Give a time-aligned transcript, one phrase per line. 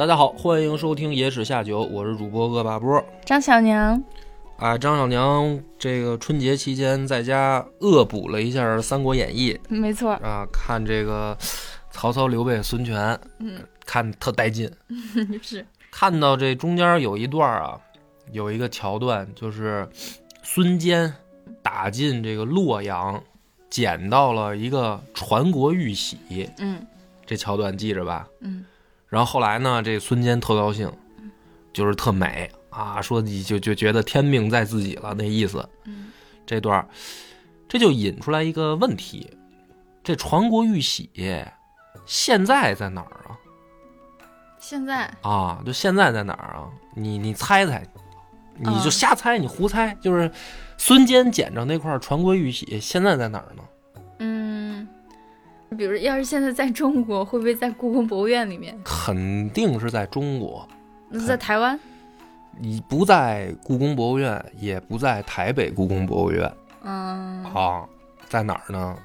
[0.00, 3.04] 大家好，欢迎收听《野史下酒》，我是主播恶霸波。
[3.22, 4.02] 张小娘，
[4.56, 9.60] 啊，张小娘这个春节期间在家恶补了一下《三国演义。
[9.68, 11.36] 没错》，啊，看这个
[11.90, 14.72] 曹操、刘备、孙权，嗯，看特带劲。
[15.42, 17.78] 是，看到这中间有一段啊，
[18.32, 19.86] 有一个桥段，就是
[20.42, 21.12] 孙坚
[21.62, 23.22] 打进这个洛阳，
[23.68, 26.86] 捡到了一个传国玉玺，嗯。
[27.26, 28.26] 这桥段记着吧？
[28.40, 28.64] 嗯
[29.10, 30.90] 然后后来呢，这孙坚特高兴，
[31.72, 35.68] 就是特美啊，说你就就觉得天命在自己了那意思。
[35.84, 36.06] 嗯
[36.46, 36.88] 这段，
[37.68, 39.30] 这就引出来一个问题：
[40.02, 41.10] 这传国玉玺
[42.06, 43.38] 现在在哪儿啊？
[44.58, 46.68] 现在啊，就现在在哪儿啊？
[46.94, 47.86] 你你猜猜，
[48.56, 50.30] 你就啊瞎猜，你胡猜，就是
[50.76, 53.62] 孙坚捡着那块传国玉玺现在在哪儿呢？
[55.70, 58.78] 嗯，比如要是现在在中国，会不会在故宫博物院里面？
[58.84, 60.68] 肯定是在中国，
[61.08, 61.78] 那在台湾？
[62.58, 67.84] 你不在故宫博物院，也不在台北故宫博物院嗯，啊，
[68.28, 68.96] 在哪儿呢？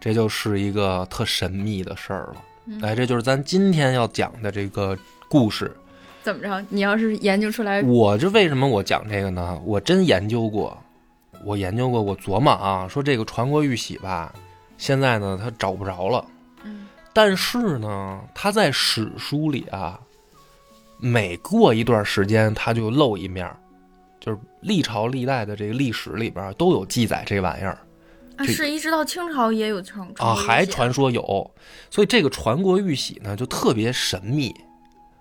[0.00, 2.36] 这就是一个特神秘的事儿了。
[2.66, 4.96] 嗯哎，这就是咱今天要讲的这个
[5.28, 5.74] 故事。
[6.22, 6.64] 怎么着？
[6.68, 9.60] 你要是研究出来，我这为什么我讲这个呢？
[9.64, 10.76] 我真研究过，
[11.44, 14.32] 我研究过，我琢磨啊，说这个传国玉玺吧，
[14.78, 16.24] 现在呢他找不着了，
[16.64, 16.86] 嗯。
[17.12, 20.00] 但是呢，他在史书里啊，
[20.98, 23.46] 每过一段时间他就露一面，
[24.18, 27.78] 就是历朝历代的这个历史里边都有记载这玩意儿。
[28.36, 31.50] 啊，是一直到清朝也有传啊，还传传说有，
[31.90, 34.54] 所以这个传国玉玺呢就特别神秘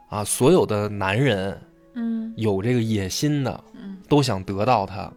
[0.07, 1.59] 啊，所有的男人
[1.95, 2.33] 嗯。
[2.37, 3.63] 有这个野心的。
[3.73, 5.11] 嗯，都想得到它，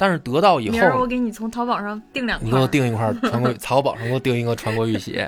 [0.00, 2.46] 但是得到以后明儿我，给你从淘宝上订两块。
[2.46, 2.66] 你给我。
[2.66, 5.22] 订一块传国，淘宝上给我订一个传国玉玺。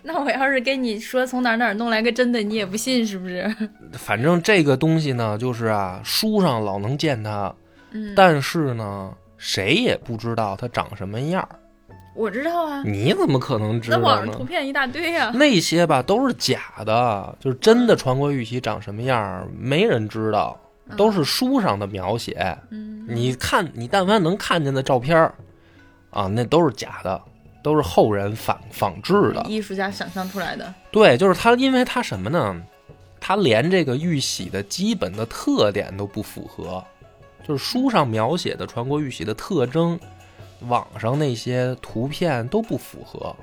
[0.00, 3.52] 那我要是跟你说从哪儿哪儿弄来个真的，你也不信是不是？
[3.94, 7.52] 反正这个东西呢，就是啊，书上老能见它，
[7.90, 11.48] 嗯，但是呢，谁也不知道它长什么样儿。
[12.14, 14.44] 我知道啊，你怎么可能知道那网上图？
[14.44, 15.32] 片一大堆啊。
[15.34, 20.56] 那些吧都是假的，就是真的传国玉玺长什么样儿，没人知道，
[20.96, 22.56] 都是书上的描写。
[22.70, 25.34] 嗯，你看，你但凡能看见的照片儿，
[26.10, 27.20] 啊，那都是假的，
[27.62, 29.44] 都是后人仿仿制的。
[29.48, 30.72] 艺术家想象出来的。
[30.90, 32.62] 对，就是他，因为他什么呢？
[33.20, 36.84] 他连这个玉玺的基本的特点都不符合，
[37.48, 39.98] 就是书上描写的传国玉玺的特征，
[40.68, 43.34] 网上那些图片都不符合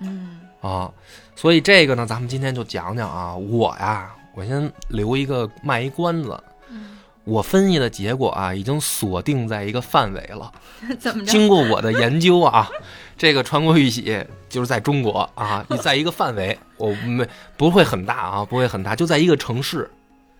[0.00, 0.90] 嗯啊。
[1.36, 3.36] 所以这个呢，咱们今天就讲讲啊。
[3.36, 6.36] 我呀，我先留一个卖一关子。
[7.26, 10.52] 嗯，我分析的结果啊，已经锁定在一个范围了。
[10.98, 11.30] 怎么着？
[11.30, 12.68] 经过我的研究啊，
[13.16, 17.26] 这个传国玉玺就是在中国啊，你在一个范围， 我没
[17.56, 19.90] 不会很大啊，不会很大，就在一个城市，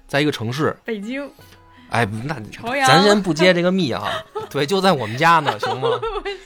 [0.07, 1.29] 在一个城市，北京。
[1.91, 2.35] 哎，那
[2.87, 4.11] 咱先不揭这个密啊，
[4.51, 5.89] 对，就在我们家呢，行吗？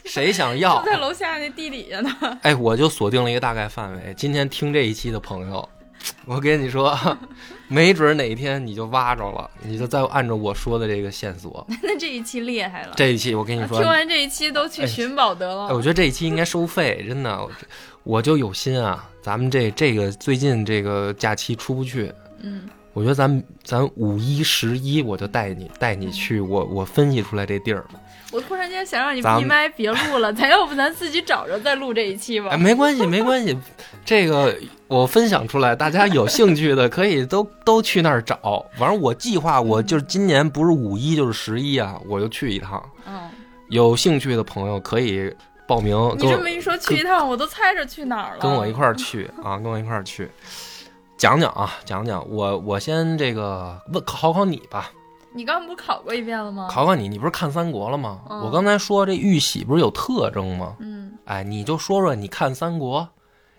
[0.05, 0.87] 谁想要就？
[0.91, 2.11] 在楼下那地底下呢。
[2.43, 4.13] 哎，我就锁定了一个大概范围。
[4.15, 5.67] 今天听这一期的朋友，
[6.27, 6.97] 我跟你说，
[7.69, 11.67] 没准哪天你就挖着了，你就再按照我说的这个线索。
[11.83, 12.93] 那这一期厉害了。
[12.97, 15.67] 这一期我跟你说听，完这一期都去寻宝得了。
[15.67, 17.51] 哎，我觉得这一期应该收费，真的，我
[18.05, 19.09] 我就有心啊。
[19.21, 27.85] 咱们这这个最近这个假期出不去，嗯，我觉得咱咱五一、十一我就带你带你去，我我分析出来这地儿。
[28.31, 32.57] 我突然间想让你闭麦别录了，咱要不咱自己找着再录这一期吧哎，？
[32.57, 33.57] 没关系，没关系，
[34.05, 34.55] 这个
[34.87, 38.67] 我分享出来，大家有兴趣的可以都都去那儿找。
[38.77, 42.83] 反正我计划，我就是今年不是五一就是十一啊，我就去一趟。
[43.07, 43.31] 嗯，
[43.69, 45.35] 有兴趣的朋友可以
[45.67, 48.41] 报名，你这么一说，去一趟我都猜着去哪儿了。
[48.41, 50.31] 跟我一块儿去啊，跟我一块儿去，
[51.17, 54.91] 讲讲啊，讲讲我我先这个问考考你吧，
[55.33, 56.69] 你刚不是考过一遍了吗？
[56.71, 58.21] 考考你，你不是看三国了吗？
[58.29, 60.77] 嗯我刚才说这玉玺不是有特征吗？
[60.81, 63.09] 嗯，哎，你就说说你看三国，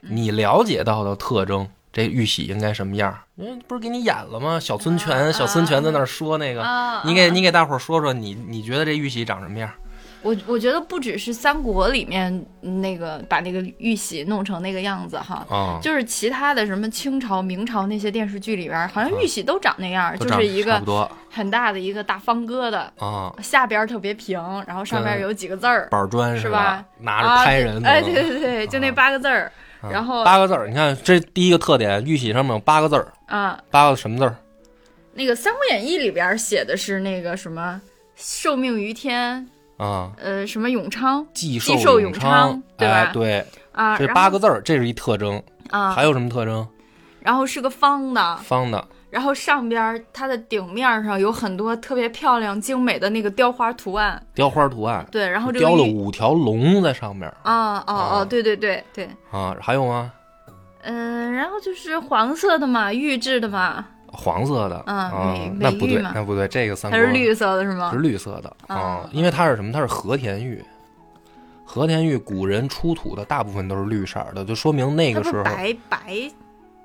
[0.01, 3.15] 嗯你了解到的特征，这玉玺应该什么样？
[3.35, 4.59] 人不是给你演了吗？
[4.59, 9.71] 小孙权，啊小孙权在那儿说那个，啊，你给啊你给大伙儿说说你你觉得这玉玺长什么样？
[10.21, 20.81] 我我觉得不只是三国里面那个把那个玉玺弄成那个样子哈，啊，就是其他的什么清朝、明朝那些电视剧里边，好像玉玺都长那样，就是一个
[21.31, 24.37] 很大的一个大方疙瘩，啊，下边特别平，
[24.67, 26.85] 然后上边有几个字儿，板砖是吧吧？
[26.99, 29.51] 拿着啊拍人的哎，对对对，就那啊八个字儿
[29.81, 33.57] 啊然后八个字儿，你看这第一个特点，玉玺上面有八个字儿，啊。
[33.71, 34.35] 八个什么字儿？
[35.13, 37.81] 那个《三国演义》里边写的是那个什么
[38.15, 39.45] “受命于天”，
[39.79, 41.25] 啊，呃，什么永昌？
[41.33, 42.93] 既既寿永永昌对吧？
[42.93, 45.41] 哎，对，啊，这八个字儿，这是一特征。
[45.69, 46.67] 啊，还有什么特征？
[47.21, 48.87] 然后是个方的，方的。
[49.09, 60.11] 然后上边它的顶面上有很多特别漂亮精美的那个雕花图案，雕花图案，对，然后这个雕了五条龙在上面啊哦啊哦，对对对对，啊，还有吗？
[60.81, 67.99] 嗯、然后就是黄色的嘛，玉制的嘛，黄色的嗯啊，那不对那不对，这个三国它是绿色的是吗是？
[67.99, 69.71] 绿色的啊啊，因为它是什么？
[69.71, 70.63] 它是和田玉。
[71.63, 76.31] 和田玉古人出土的大部分都是绿色的，就说明那个时候白白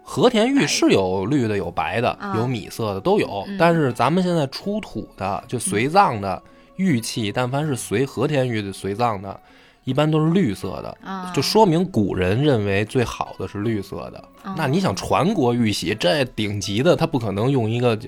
[0.02, 6.42] 和田玉是有绿的、有白的、啊有米色的都有，嗯但是咱们现在出土的就随葬的
[6.76, 9.40] 玉器，但凡是随和田玉的随葬的，
[9.84, 14.18] 一般都是绿色的，啊，就说明古人认为最好的是绿色的。
[14.42, 17.98] 啊那你想传国玉玺，这顶级的，他不可能用一个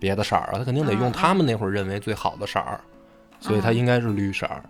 [0.00, 2.80] 别的色儿啊，他肯定得用啊他们那会儿认为最好的色儿，
[3.40, 4.62] 所以它啊应该是绿色儿。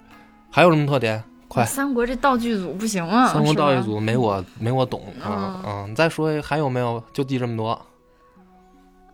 [0.50, 1.22] 还有什么特点？
[1.48, 1.64] 快！
[1.64, 7.02] 三国这道具组不行啊，三国道具组没我没我懂啊嗯再说还有没有？
[7.12, 7.80] 就记这么多。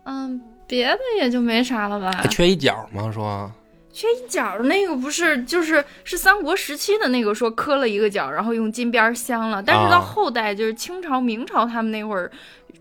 [0.03, 2.27] 嗯，别的也就没啥了吧还。
[2.27, 3.09] 缺一角吗？
[3.09, 3.49] 说
[3.95, 12.29] 缺一角那个不是就是是三国时期的那个说磕了一个角，然后用金边镶了，但是到啊后代就是清朝、明朝他们那会儿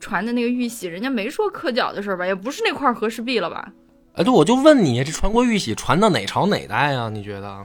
[0.00, 3.72] 传的那个玉玺，人家没说磕角的事儿吧，也不是那块和氏璧了吧？
[4.14, 7.08] 哎，对，我就问你，这传国玉玺传到哪朝哪代啊？
[7.08, 7.49] 你觉得？
[7.49, 7.64] 啊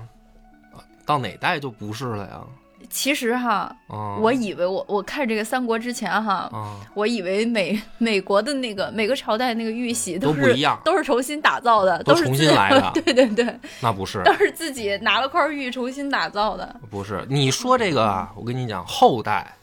[1.04, 2.42] 到哪代就不是了呀？
[2.90, 10.80] 其实哈，啊，我以为我我看这个三国之前哈，啊，我以为美美国的那个每个朝代那个玉玺都是不一样。
[10.86, 12.92] 都是重新打造的，都重是重新来的。
[13.02, 16.76] 对对对，那不是，都是自己拿了块玉重新打造的。
[16.90, 17.26] 不是。
[17.30, 19.56] 你说这个啊，我跟你讲，后代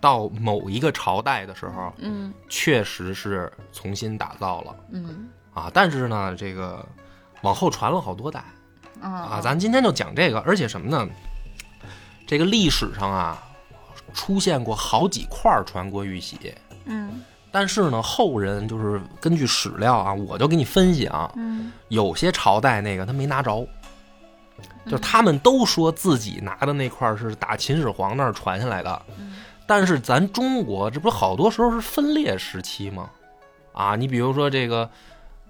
[0.00, 2.32] 到某一个朝代的时候，嗯。
[2.48, 4.76] 确实是重新打造了。
[4.92, 5.28] 嗯。
[5.54, 6.86] 啊，但是呢，这个
[7.42, 8.44] 往后传了好多代。
[9.00, 9.10] 啊。
[9.10, 9.40] 啊。
[9.42, 11.08] 咱今天就讲这个，而且什么呢？
[12.30, 13.42] 这个历史上啊，
[14.14, 16.54] 出现过好几块传国玉玺。
[16.84, 23.66] 嗯但是呢，后人就是根据史料啊，我就给你分析啊，嗯有些朝代那个他没拿着，
[24.86, 29.02] 就他们都说自己拿的那块是打秦始皇那儿传下来的，
[29.66, 33.10] 但是咱中国这不是好多时候是分裂时期吗？
[33.72, 34.88] 啊，你比如说这个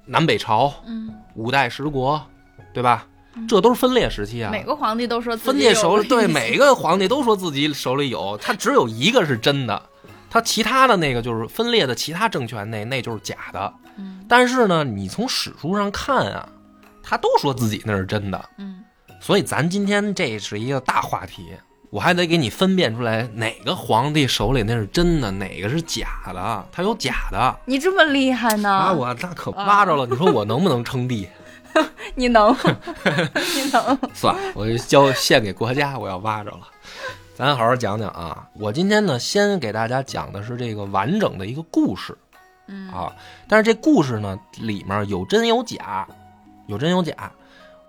[0.06, 2.24] 南北朝、嗯，五代十国，
[2.72, 3.06] 对吧？
[3.48, 4.50] 这都是分裂时期啊。
[4.50, 9.82] 每个皇帝都说自己分裂手里，对每个皇帝都说自己手里有，他只有一个是真的，
[10.28, 13.72] 他其他的那个就是分裂的其他政权那那就是假的。
[13.96, 16.48] 嗯但是呢，你从史书上看啊，
[17.02, 18.84] 他都说自己那是真的，嗯
[19.20, 21.48] 所以咱今天这是一个大话题，
[21.90, 27.58] 我还得给你分辨出来哪个皇帝手里那是真的，哪个是假的，他有假的。
[27.66, 28.70] 你这么厉害呢？
[28.70, 31.28] 啊，我那可挖着了，你说我能不能称帝？
[32.14, 32.54] 你能，
[33.54, 36.60] 你能，算了，我就交献给国家，我要挖着了。
[37.34, 38.46] 咱好好讲讲啊！
[38.54, 42.16] 我今天呢，先给大家讲的是这个完整的一个故事
[42.66, 43.10] 嗯啊。
[43.48, 46.06] 但是这故事呢，里面有真有假，
[46.66, 47.32] 有真有假。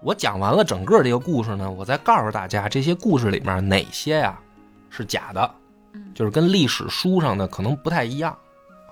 [0.01, 4.39] 我讲完了整个这个故事呢，我再告诉大家这些故事里面哪些呀
[4.89, 5.51] 是假的，
[5.93, 8.35] 嗯就是跟历史书上的可能不太一样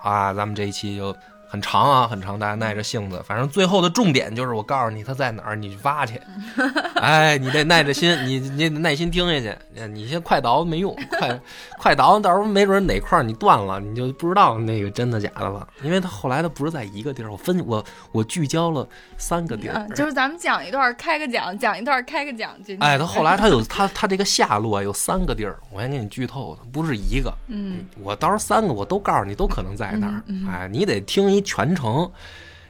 [0.02, 0.34] 啊。
[0.34, 1.16] 咱们这一期就
[1.50, 3.22] 很长啊，很长，大家耐着性子。
[3.26, 6.22] 反正最后的重点就是我告诉你他在哪儿，你去挖去。
[7.02, 9.58] 哎，你得耐着心，你你得耐心听下去。
[9.88, 11.40] 你先快倒没用，快
[11.78, 15.68] 快倒，到时候没准哪块你断了，你就不知道那个真的假的了。
[15.82, 18.88] 因为它后来它不是在一个地儿，我分我我聚焦了
[19.18, 19.74] 三个地儿。
[19.76, 27.34] 嗯，就是咱们讲一段开个讲，讲一段开个讲，就哎，他后来他有他他这个下落有三个地儿，我先给你剧透，不是一个。
[27.48, 30.22] 嗯我到时候三个我都告诉你，都可能在那儿。
[30.28, 32.12] 嗯嗯哎，你得听一全程，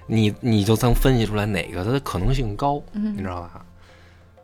[0.08, 3.66] 你你就能分析出来哪个它的可能性高，嗯你知道吧？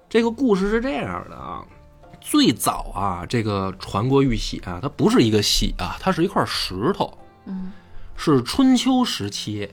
[0.08, 1.66] 这个故事是这样的啊，
[2.22, 7.72] 最早啊，这个传国玉玺啊，它不是一个玺啊，它是一块石头，嗯
[8.16, 9.70] 是春秋时期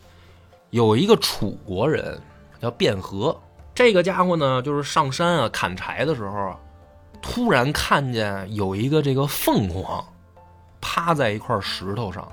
[0.70, 2.20] 有一个楚国人
[2.60, 3.40] 叫卞和，
[3.74, 6.58] 这个家伙呢，就是上山啊砍柴的时候啊，
[7.20, 10.04] 突然看见有一个这个凤凰
[10.80, 12.26] 趴在一块石头上，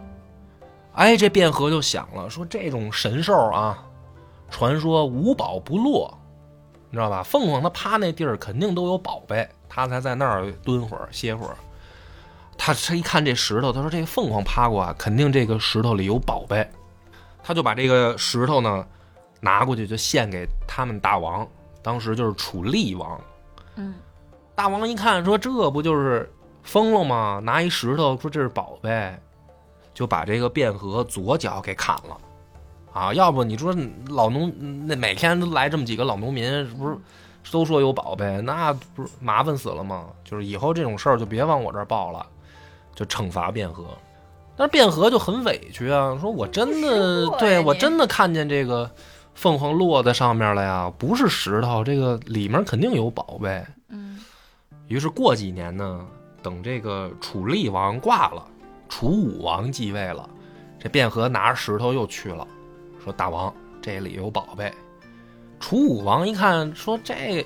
[0.99, 3.81] 哎，这卞和就想了，说这种神兽啊，
[4.51, 6.13] 传说无宝不落，
[6.89, 7.23] 你知道吧？
[7.23, 11.55] 凤凰它趴那地儿肯定都有宝贝，它才在那儿蹲会儿歇会儿。
[12.57, 16.69] 他他一看这石头，他说这个凤凰趴过啊，肯定这个石头里有宝贝，
[17.41, 18.85] 他就把这个石头呢
[19.39, 21.47] 拿过去就献给他们大王，
[21.81, 23.21] 当时就是楚厉王。
[23.75, 23.95] 嗯，
[24.53, 26.29] 大王一看说这不就是
[26.61, 27.39] 疯了吗？
[27.41, 29.17] 拿一石头说这是宝贝，
[29.99, 32.17] 就把这个卞和左脚给砍了。
[32.93, 33.75] 啊，要不你说
[34.07, 34.49] 老农
[34.87, 36.95] 那每天都来这么几个老农民，不是
[37.51, 40.05] 都说有宝贝，那不是麻烦死了吗？
[40.23, 42.25] 就是以后这种事儿就别往我这儿报了，
[42.95, 43.83] 就惩罚卞和。
[44.55, 48.89] 但是卞和就很委屈啊，说我真的对我真的看见这个
[49.33, 53.65] 凤凰落在上面了呀，不是石头，这个里面肯定有宝贝。
[53.89, 54.17] 嗯
[54.87, 56.05] 于是过几年呢，
[56.41, 58.45] 等这个楚厉王挂了，
[58.89, 60.29] 楚武王继位了，
[60.79, 62.45] 这卞和拿着石头又去了，
[63.01, 64.73] 说大王这里有宝贝。
[65.59, 67.45] 楚武王一看说这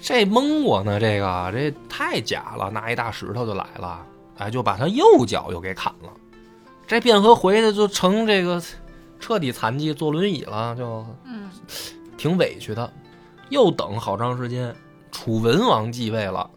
[0.00, 4.06] 这蒙我呢，这个这太假了，拿一大石头就来了，
[4.38, 6.10] 哎，就把他右脚又给砍了。
[6.86, 8.62] 这卞和回去就成这个
[9.20, 11.50] 彻底残疾，坐轮椅了，就嗯
[12.16, 12.90] 挺委屈的。
[13.50, 14.74] 又等好长时间，
[15.10, 16.48] 楚文王继位了，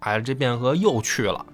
[0.00, 1.44] 哎，这卞和又去了，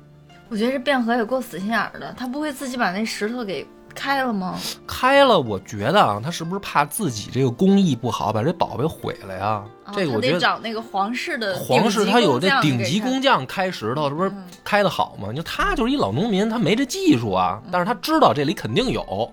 [0.48, 4.58] 我觉得这卞和也够死心眼儿的，他不会自己把那石头给开了吗？
[4.86, 5.38] 开了。
[5.38, 9.62] 我觉得啊，他是不是怕自己这个工艺不好，把这宝贝毁了呀？
[9.84, 15.28] 啊这个我觉得得找那个皇室的皇室他有这顶顶级工匠开石头，这不是嗯开的好吗？
[15.30, 19.32] 你说他就是一老农民，他没这技术啊，但是他知道这里肯定有。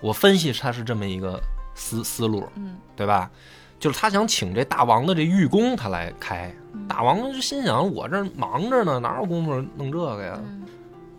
[0.00, 1.40] 我分析他是这么一个
[1.74, 3.30] 思思路，嗯对吧？
[3.78, 10.38] 就是他想请这大王的这御工他来开，嗯大王就心想我这忙着呢，哪有功夫弄这个呀？
[10.42, 10.64] 嗯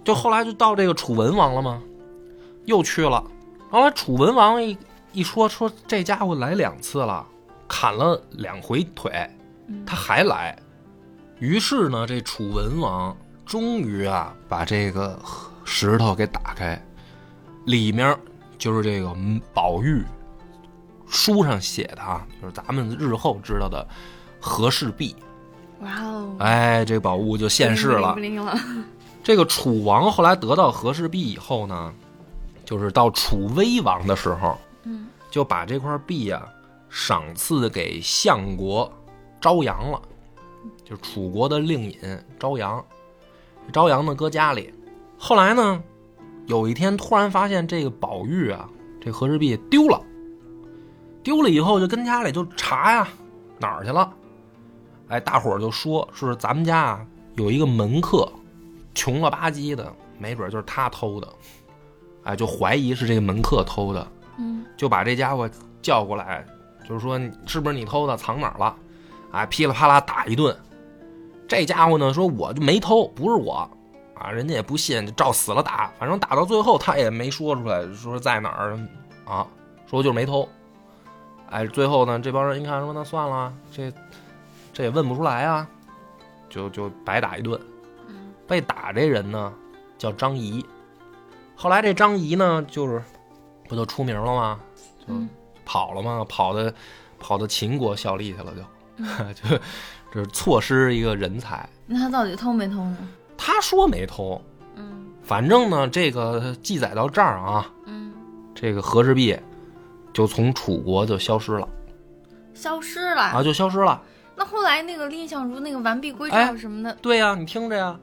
[0.04, 1.82] 就后来就到这个楚文王了吗？
[2.66, 3.24] 又去了，
[3.70, 4.76] 后来楚文王一
[5.12, 7.26] 一说说这家伙来两次了，
[7.68, 9.12] 砍了两回腿，
[9.68, 10.58] 嗯他还来。
[11.38, 15.18] 于是呢，这楚文王终于啊把这个
[15.64, 16.82] 石头给打开，
[17.66, 18.18] 里面
[18.58, 20.04] 就是这个嗯宝玉，
[21.10, 23.86] 书上写的啊，就是咱们日后知道的
[24.40, 25.16] 和氏璧。
[25.82, 28.16] 哇哦，哎，这宝物就现世了。
[29.24, 31.94] 这个楚王后来得到和氏璧以后呢，
[32.64, 36.46] 就是到楚威王的时候，嗯就把这块璧啊、
[36.90, 38.92] 赏赐给相国
[39.42, 40.02] 朝阳了，
[40.84, 42.00] 就是楚国的令尹
[42.40, 42.84] 朝阳。
[43.72, 44.74] 朝阳呢搁家里，
[45.18, 45.84] 后来呢，
[46.48, 48.68] 有一天突然发现这个宝玉啊，
[49.00, 50.02] 这和氏璧丢了，
[51.30, 53.08] 丢了以后就跟家里就查呀，
[53.60, 54.12] 哪儿去了？
[55.10, 57.06] 哎，大伙儿就说说是咱们家啊
[57.36, 58.28] 有一个门客，
[58.96, 61.28] 穷了吧唧的，没准就是他偷的，
[62.24, 64.08] 哎，就怀疑是这个门客偷的，
[64.40, 65.48] 嗯就把这家伙
[65.84, 66.44] 叫过来，
[66.84, 68.76] 就是说是不是你偷的，藏哪儿了？
[69.32, 70.58] 哎，噼里啪啦打一顿。
[71.48, 73.70] 这家伙呢说我就没偷，不是我，
[74.16, 78.80] 啊，人家也不信，就照死了打，反正打到最后他也没说出来，说在哪儿
[79.26, 79.46] 啊，
[79.86, 80.50] 说就是没偷。
[81.50, 83.92] 哎，最后呢，这帮人一看说那算了，这
[84.72, 85.68] 这也问不出来啊，
[86.50, 87.60] 就就白打一顿。
[88.08, 89.54] 嗯被打这人呢
[89.98, 90.66] 叫张仪，
[91.56, 93.02] 后来这张仪呢就是
[93.68, 94.60] 不就出名了吗？
[95.00, 95.30] 就嗯
[95.66, 96.26] 跑了吗？
[96.28, 96.74] 跑的
[97.20, 99.04] 跑到秦国效力去了就，
[99.34, 99.60] 就
[100.12, 101.68] 这是错失一个人才。
[101.86, 102.98] 那他到底偷没偷呢？
[103.38, 104.42] 他说没偷，
[104.76, 108.12] 嗯反正呢这个记载到这儿啊，嗯，
[108.56, 109.38] 这个和氏璧
[110.14, 111.68] 就从楚国就消失了
[112.54, 113.22] 消失了。
[113.22, 114.02] 啊，就消失了。
[114.36, 117.98] 那后来那个蔺相如那个完璧归哎赵什么的，对呀、你听着呀，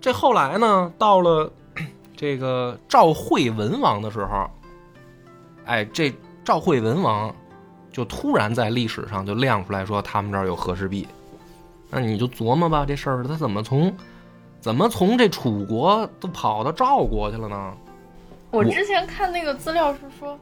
[0.00, 1.50] 这后来呢，到了
[2.16, 4.50] 这个赵惠文王的时候，
[5.64, 6.12] 哎，这
[6.44, 7.34] 赵惠文王
[7.90, 11.06] 就突然在历史上就亮出来说他们这儿有和氏璧，
[11.90, 13.94] 那你就琢磨吧，这事儿他怎么从
[14.60, 17.74] 怎么从这楚国都跑到赵国去了呢？
[18.50, 20.38] 我我之前看那个资料是说，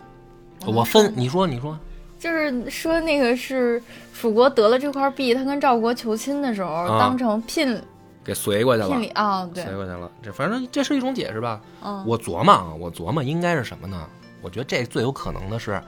[0.66, 1.78] 我分，你说你说，
[2.18, 3.82] 就是说那个是
[4.14, 7.80] 楚国得了这块璧，他跟赵国求亲的时候，啊当成聘
[8.22, 11.60] 给随过去了聘礼，啊，对，随过去了，这反正这是一种解释吧。
[11.82, 14.06] 嗯，我琢磨啊，我琢磨应该是什么呢？
[14.42, 15.80] 我觉得这最有可能的是，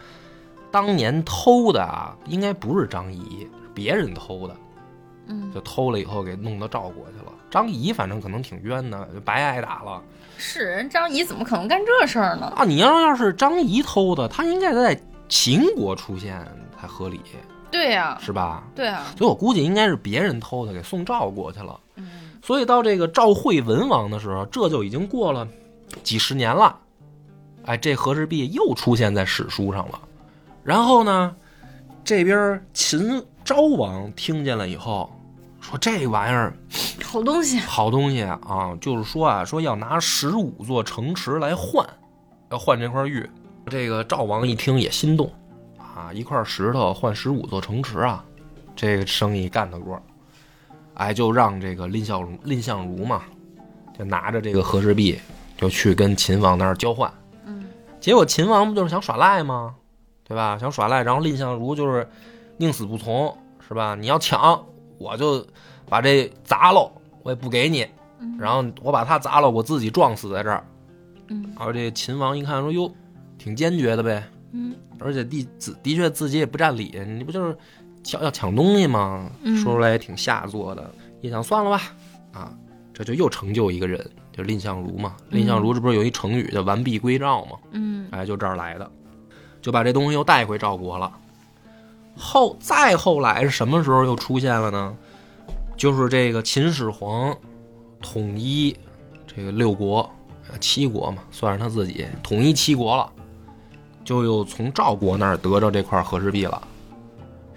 [0.71, 4.57] 当年偷的啊，应该不是张仪，是别人偷的，
[5.26, 7.33] 嗯就偷了以后给弄到赵国去了。
[7.50, 10.02] 张仪反正可能挺冤的，就白挨打了。
[10.43, 12.53] 是人张仪怎么可能干这事儿呢？
[12.57, 16.45] 啊，你要要是张仪偷的，他应该在秦国出现
[16.79, 17.21] 才合理，
[17.71, 18.65] 对呀、是吧？
[18.75, 21.79] 对啊，所以我估计应该是别人偷的，给送赵国去了。
[21.95, 22.11] 嗯
[22.45, 25.47] 所以到这个赵惠文王的时候，这就已经过了
[26.03, 26.77] 几十年了。
[27.65, 30.01] 哎，这和氏璧又出现在史书上了。
[30.65, 31.33] 然后呢，
[32.03, 35.09] 这边秦昭王听见了以后，
[35.62, 36.52] 说这玩意儿
[37.04, 41.88] 好东西，好东西啊，就是说啊，说要拿十五座城池来换，
[42.50, 43.26] 要换这块玉。
[43.66, 45.33] 这个赵王一听也心动
[45.78, 48.25] 啊，一块石头换十五座城池啊，
[48.75, 50.02] 这个生意干得过。
[50.95, 53.23] 哎，就让这个蔺相如，蔺相如嘛，
[53.97, 55.19] 就拿着这个和氏璧，
[55.57, 57.11] 就去跟秦王那儿交换。
[57.47, 57.64] 嗯
[58.00, 59.76] 结果秦王不就是想耍赖吗？
[60.25, 60.59] 对吧？
[60.59, 62.07] 想耍赖，然后蔺相如就是
[62.57, 63.95] 宁死不从，是吧？
[63.95, 64.61] 你要抢，
[65.03, 65.45] 我就
[65.89, 66.91] 把这砸了，
[67.25, 67.83] 我也不给你。
[68.21, 70.65] 嗯然后我把他砸了，我自己撞死在这儿。
[71.29, 72.91] 嗯然后这秦王一看说：“哟，
[73.37, 77.57] 挺坚决的呗，嗯而且的自的确自己也不占理，你不就是
[78.05, 79.29] 抢要抢东西吗？
[79.43, 80.89] 嗯说出来也挺下作的。
[81.21, 81.83] 一想算了吧，
[82.33, 82.53] 啊，
[82.95, 85.17] 这就又成就一个人，就蔺相如嘛。
[85.31, 87.59] 蔺相如这不是有一成语叫完璧归赵吗？
[87.73, 88.91] 嗯哎，就这儿来的，
[89.61, 91.13] 就把这东西又带回赵国了。
[92.23, 94.97] 后再后来是什么时候又出现了呢？
[95.76, 97.37] 就是这个秦始皇
[98.00, 98.76] 统一
[99.26, 100.09] 这个六国、
[100.61, 103.12] 七国嘛，算是他自己统一七国了，
[104.05, 106.62] 就又从赵国那儿得着这块和氏璧了。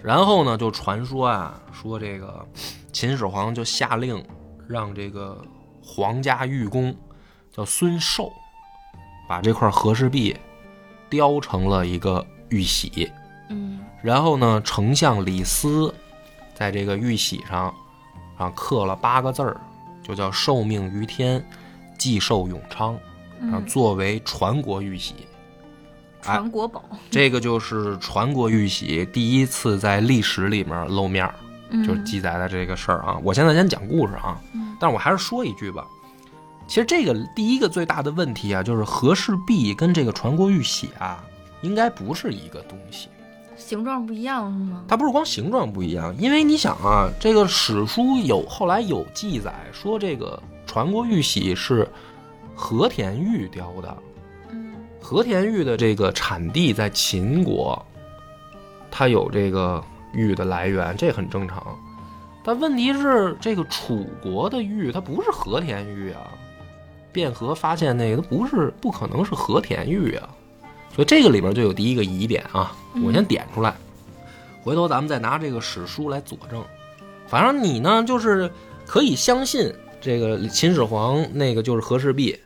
[0.02, 2.44] 然后呢，就传说啊，说这个
[2.92, 4.22] 秦始皇就下令
[4.68, 5.40] 让这个
[5.80, 6.94] 皇家御工
[7.52, 8.32] 叫孙寿，
[9.28, 10.36] 把这块和氏璧
[11.08, 13.10] 雕成了一个玉玺，
[14.06, 15.92] 然后呢，丞相李斯
[16.54, 17.74] 在这个玉玺上
[18.36, 19.60] 啊刻了八个字儿，
[20.00, 21.44] 就叫“受命于天，
[21.98, 22.96] 既寿永昌”，
[23.42, 25.16] 然后嗯，作为传国玉玺。
[26.22, 31.34] 传国宝，这个就是传国玉玺第一次在历史里面露面儿，
[31.84, 33.18] 就是记载的这个事儿啊。
[33.24, 35.84] 我现在先讲故事啊，嗯但是我还是说一句吧。
[36.68, 41.24] 其实这个第一个最大的问题啊，就是和氏璧跟这个传国玉玺啊，
[41.60, 43.08] 应该不是一个东西。
[43.56, 44.84] 形状不一样是吗？
[44.86, 51.88] 它不是光形状不一样，因为你想啊，这个史书有后来有记载说，这个传国玉玺是
[52.54, 53.96] 和田玉雕的。
[54.50, 57.80] 嗯和田玉的这个产地在秦国，
[58.90, 59.82] 它有这个
[60.12, 61.64] 玉的来源，这很正常。
[62.42, 66.22] 但问题是，这个楚国的玉它不是和田玉啊，
[67.12, 70.28] 卞和发现那个它不是，不可能是和田玉啊，
[70.96, 73.76] 所以这个里边就有第一个疑点啊，我先点出来，
[74.62, 76.64] 回头咱们再拿这个史书来佐证。
[77.28, 78.50] 反正你呢，就是
[78.86, 82.40] 可以相信这个秦始皇那个就是和氏璧，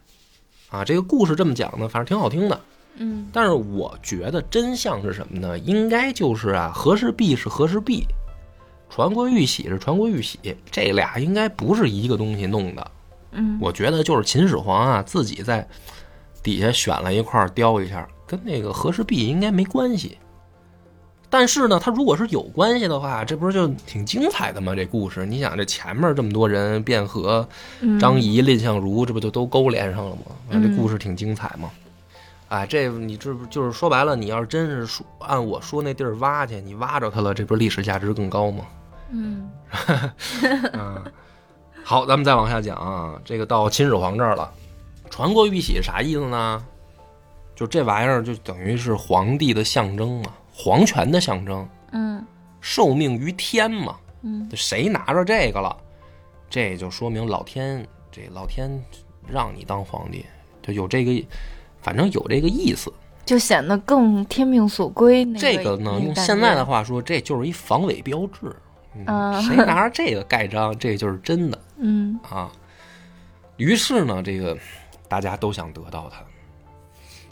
[0.68, 2.60] 啊，这个故事这么讲呢，反正挺好听的。
[2.96, 5.56] 嗯但是我觉得真相是什么呢？
[5.60, 8.04] 应该就是啊，和氏璧是和氏璧，
[8.90, 10.38] 传国玉玺是传国玉玺，
[10.72, 12.90] 这俩应该不是一个东西弄的。
[13.30, 15.64] 嗯我觉得就是秦始皇啊自己在
[16.42, 20.16] 底下选了一块雕一下，跟那个和氏璧应该没关系。
[21.28, 24.74] 但是呢，他如果是有关系的话，这不是就挺精彩的吗？
[24.74, 27.48] 这故事，你想这前面这么多人，卞和、
[27.80, 30.22] 嗯张仪、蔺相如，这不就都勾连上了吗？
[30.50, 31.70] 啊这嗯故事挺精彩嘛。
[32.48, 38.64] 哎，这你这不就是说白了，你要是真是说按我说那地儿挖去，你挖着它了，这不是历史价值更高吗？
[39.12, 39.48] 嗯
[40.72, 41.02] 嗯，
[41.84, 44.50] 好，咱们再往下讲啊，这个到秦始皇这儿了，
[45.10, 46.64] 传国玉玺啥意思呢？
[47.60, 52.24] 就这玩意儿就等于是皇帝的象征嘛，皇权的象征，嗯
[52.62, 53.96] 受命于天嘛。
[54.22, 55.76] 嗯谁拿着这个了，
[56.48, 58.70] 这就说明老天这老天
[59.28, 60.24] 让你当皇帝，
[60.62, 61.22] 就有这个，
[61.82, 62.90] 反正有这个意思。
[63.26, 65.22] 就显得更天命所归。
[65.26, 68.56] 那这个呢，用现在的，话说，这就是一防伪标志。
[68.94, 72.50] 嗯啊谁拿着这个盖章，这就是真的嗯啊。
[73.58, 74.56] 于是呢，这个
[75.08, 76.24] 大家都想得到它。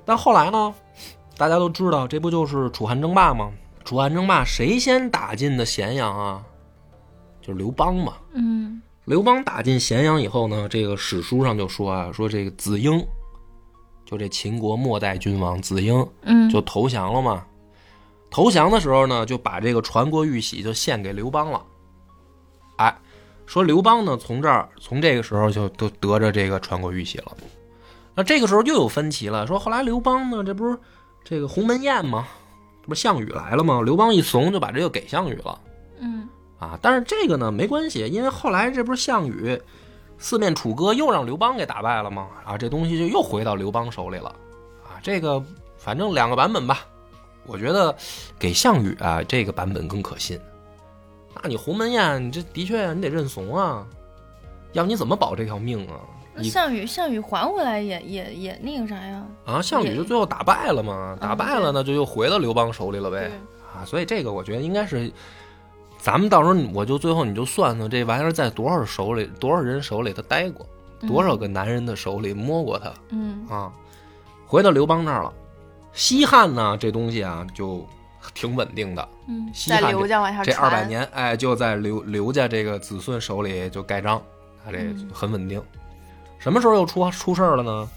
[0.08, 0.74] 但后来呢，
[1.36, 3.52] 大家都知道，这不就是楚汉争霸吗？
[3.84, 6.42] 楚汉争霸谁先打进的咸阳啊？
[7.42, 8.14] 就是刘邦嘛。
[8.32, 13.06] 嗯刘邦打进咸阳以后呢，这个史书上就说啊，说这个子婴，
[14.06, 17.44] 就这秦国末代君王子婴嗯，就投降了嘛。
[18.30, 21.62] 投降的时候呢，就把这个传国玉玺就献给刘邦了。
[22.76, 22.98] 哎，
[23.44, 27.36] 说刘邦呢，从这儿从这个时候就都得着这个传国玉玺了。
[28.18, 30.76] 那这个时候又有分歧了，说后来刘邦呢，这不是
[31.22, 32.26] 这个鸿门宴吗？
[32.82, 33.80] 这不是项羽来了吗？
[33.80, 35.60] 刘邦一怂就把这个给项羽了。
[36.00, 36.28] 嗯
[36.58, 39.62] 啊，但是这个呢没关系，因为后来这不是项羽
[40.18, 42.26] 四面楚歌又让刘邦给打败了吗？
[42.44, 44.30] 啊，这东西就又回到刘邦手里了。
[44.82, 45.40] 啊，这个
[45.76, 46.80] 反正两个版本吧，
[47.46, 47.94] 我觉得
[48.36, 50.36] 给项羽啊这个版本更可信。
[51.40, 53.86] 那你鸿门宴，你这的确你得认怂啊，
[54.72, 56.00] 要不你怎么保这条命啊？
[56.40, 59.24] 你项羽项羽还回来也也也那个啥呀？
[59.44, 63.30] 啊，项羽就最后打败了嘛，打败了那就又回到刘邦手里了呗。
[63.74, 65.10] 啊，所以这个我觉得应该是
[65.98, 70.66] 咱们到时候我就最后你就算算这玩意儿在多少手里，多少人手里他待过，
[71.06, 73.72] 多少个男人的手里摸过他嗯啊。
[74.46, 75.32] 回到刘邦那儿了，
[75.92, 77.86] 西汉呢这东西啊就
[78.32, 84.20] 挺稳定的，嗯，西汉在刘家往下这二百年，哎，就在刘刘家这个子孙手里就盖章，
[84.64, 85.62] 他这嗯很稳定。
[86.38, 87.88] 什么时候又出出事儿了呢？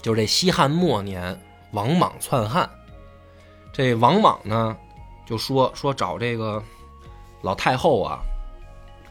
[0.00, 1.38] 就是这西汉末年，
[1.72, 2.68] 王莽篡汉。
[3.72, 4.76] 这王莽呢，
[5.26, 6.62] 就说说找这个
[7.42, 8.20] 老太后啊，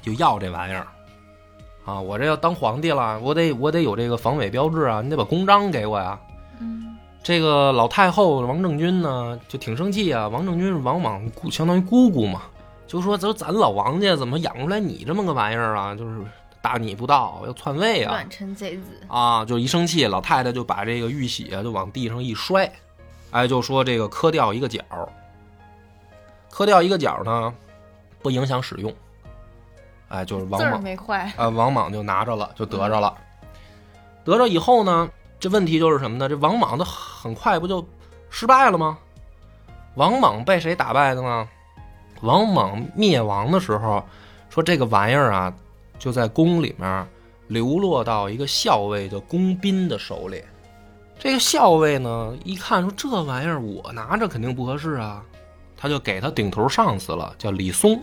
[0.02, 0.88] 就要这玩意儿
[1.86, 6.20] 啊，我这要当皇帝了，我得我得有这个防伪标志啊，你得把公章给我呀。
[6.60, 10.28] 嗯这个老太后王政君呢，就挺生气啊。
[10.28, 12.44] 王政君是王莽姑，相当于姑姑嘛，
[12.88, 15.96] 就说：“咱咱老王家怎么养出来你这么个玩意儿啊？
[15.96, 16.22] 就是
[16.66, 22.68] 大逆不道，要篡位啊乱！”臣贼子，啊，就一生气，老太太就把这个玉玺啊就往地上一摔，
[23.30, 24.82] 哎，就说这个磕掉一个角，
[26.50, 27.54] 磕掉一个角呢，
[28.24, 28.92] 不影响使用，
[30.08, 33.16] 哎，就是王莽没坏，啊，王莽就拿着了，就得着了。
[34.24, 35.08] 得着以后呢，
[35.40, 36.28] 这问题就是什么呢？
[36.28, 37.88] 这王莽的很快不就
[38.32, 38.98] 失败了吗？
[39.94, 41.48] 王莽被谁打败的呢？
[42.22, 44.04] 王莽灭亡的时候，
[44.50, 45.54] 说这个玩意儿啊，
[45.98, 47.08] 就在宫里面
[47.48, 50.44] 流落到一个校尉的宫斌的手里。
[51.18, 55.24] 这个校尉呢，一看说这玩意儿我拿着肯定不合适啊，
[55.78, 58.02] 他就给他顶头上司了，叫李松。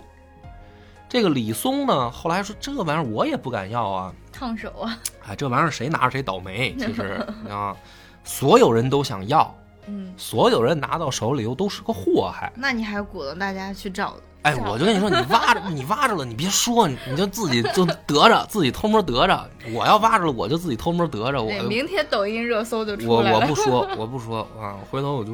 [1.08, 7.76] 这个李松呢，后来说这玩意儿我也不敢要啊，烫手啊，哎，这玩意儿谁拿着谁倒霉，其实 啊，
[8.24, 9.54] 所有人都想要，
[9.88, 12.50] 嗯，所有人拿到手里又都是个祸害。
[12.56, 14.16] 那你还鼓动大家去找？
[14.42, 19.48] 哎，我就跟你说，你挖着你挖着了，你别说，你你就自己就得着，自己偷摸得着。
[19.72, 21.42] 我要挖着了，我就自己偷摸得着。
[21.42, 23.38] 我对，明天抖音热搜就出我来了。
[23.40, 25.32] 我不说，我不说啊，回头我就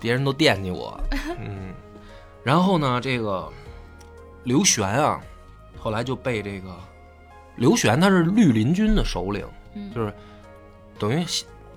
[0.00, 0.98] 别人都惦记我，
[1.38, 1.72] 嗯。
[2.42, 3.48] 然后呢，这个
[4.42, 5.20] 刘玄啊，
[5.78, 6.68] 后来就被这个
[7.54, 10.12] 刘玄他是绿林军的首领，嗯就是
[10.98, 11.24] 等于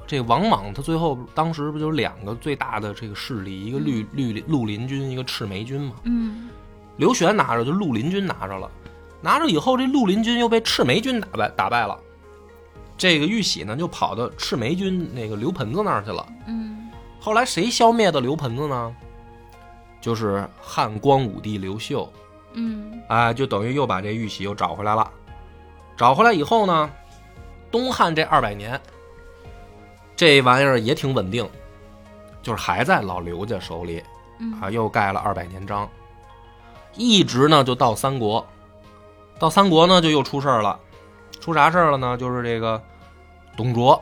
[0.08, 5.96] 这王莽他最后当时不就是两个最大的这个势力，一个绿绿绿林军，一个赤眉军嘛。
[6.04, 6.50] 嗯
[6.98, 8.70] 刘玄拿着，就绿林军拿着了，
[9.22, 11.98] 拿着以后，这绿林军又被赤眉军打败打败了。
[12.98, 16.26] 这个玉玺呢，就跑到赤眉军那个刘盆子那儿去了。
[16.48, 16.90] 嗯
[17.20, 18.96] 后来谁消灭的刘盆子呢？
[20.00, 22.08] 就是汉光武帝刘秀，
[22.54, 25.12] 嗯哎，就等于又把这玉玺又找回来了。
[25.98, 26.90] 找回来以后呢，
[27.72, 28.80] 东汉这二百年，
[30.16, 31.48] 这玩意儿也挺稳定，
[32.42, 34.04] 就是还在老刘家手里
[34.40, 35.90] 嗯啊，又盖了二百年章，
[36.96, 38.46] 一直呢就到三国，
[39.38, 40.80] 到三国呢就又出事儿了，
[41.40, 42.18] 出啥事儿了呢？
[42.18, 42.82] 就是这个
[43.58, 44.02] 董卓，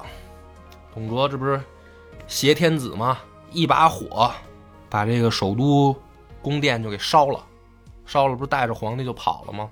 [0.93, 1.61] 董卓这不是
[2.27, 3.19] 挟天子吗？
[3.51, 4.31] 一把火
[4.89, 5.95] 把这个首都
[6.41, 7.43] 宫殿就给烧了，
[8.05, 9.69] 烧了不是带着皇帝就跑了吗？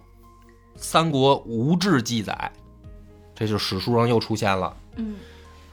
[0.76, 2.52] 三国无志记载，
[3.36, 4.76] 这就史书上又出现了。
[4.96, 5.16] 嗯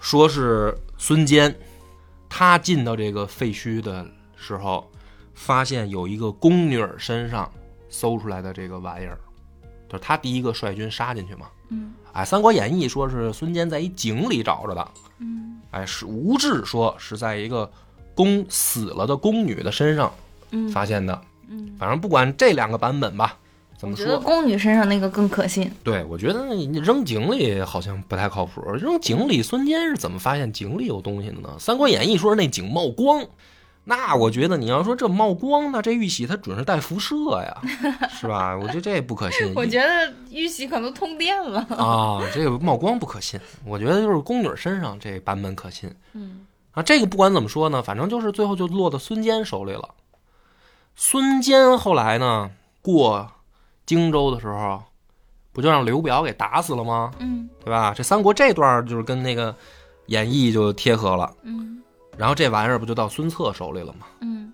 [0.00, 1.54] 说是孙坚，
[2.28, 4.06] 他进到这个废墟的
[4.36, 4.90] 时候，
[5.34, 7.50] 发现有一个宫女儿身上
[7.88, 9.18] 搜出来的这个玩意儿，
[9.88, 11.46] 就是他第一个率军杀进去嘛。
[11.70, 11.92] 嗯。
[12.12, 15.60] 哎，《三国演义》说是孙坚在一井里找着的，嗯。
[15.70, 17.70] 哎，是吴志说是在一个
[18.14, 20.12] 宫死了的宫女的身上
[20.50, 20.68] 嗯。
[20.70, 21.20] 发现的。
[21.50, 23.38] 嗯，反正不管这两个版本吧，
[23.78, 24.20] 怎么我觉得说？
[24.20, 25.72] 宫女身上那个更可信。
[25.84, 28.60] 对，我觉得你扔井里好像不太靠谱。
[28.72, 31.50] 扔井里，孙坚是怎么发现井里有东西的呢？
[31.58, 33.24] 《三国演义》说是那井冒光，
[33.84, 37.62] 那我觉得你要说这冒光，那这玉玺它准是带辐射呀，
[38.10, 38.58] 是吧？
[38.60, 39.50] 我觉得这不可信。
[39.54, 41.60] 我觉得玉玺可能通电了。
[41.70, 43.40] 啊，这个冒光不可信。
[43.64, 46.82] 我觉得就是宫女身上这版本可信嗯啊。
[46.82, 49.88] 这个不管怎么说呢，反正就是最后就落到孙坚手里了。
[50.96, 52.50] 孙坚后来呢，
[52.82, 53.30] 过
[53.88, 54.82] 荆州的时候，
[55.52, 57.10] 不就让刘表给打死了吗？
[57.18, 57.94] 嗯对吧？
[57.96, 59.54] 这三国这段就是跟那个
[60.06, 61.32] 演义就贴合了。
[61.42, 61.82] 嗯
[62.18, 64.06] 然后这玩意儿不就到孙策手里了吗？
[64.20, 64.52] 嗯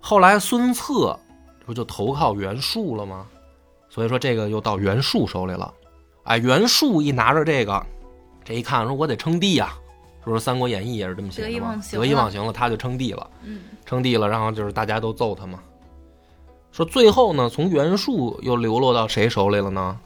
[0.00, 1.16] 后来孙策
[1.64, 3.26] 不就投靠袁术了吗？
[3.88, 5.72] 所以说这个又到袁术手里了。
[6.24, 7.86] 哎，袁术一拿着这个，
[8.44, 9.72] 这一看说我得称帝呀、
[10.24, 15.60] 说《三国演义》也是这么写的嘛得意忘，形得意了忘形了，他就称帝了，嗯称帝了，然后就是大家都揍他嘛。
[16.72, 19.98] 说最后呢，从袁术又流落到谁手里了呢？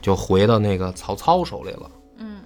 [0.00, 1.90] 就回到那个曹操手里了。
[2.16, 2.40] 嗯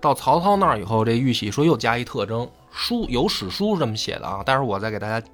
[0.00, 5.26] 到曹操那儿以后，这玉玺说又加一特征，书有史书是这么写的啊，但是我再给大家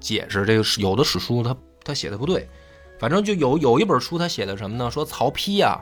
[0.00, 2.48] 解释，这个有的史书他他写的不对，
[2.98, 4.90] 反正就有有一本书他写的什么呢？
[4.90, 5.78] 说曹丕啊，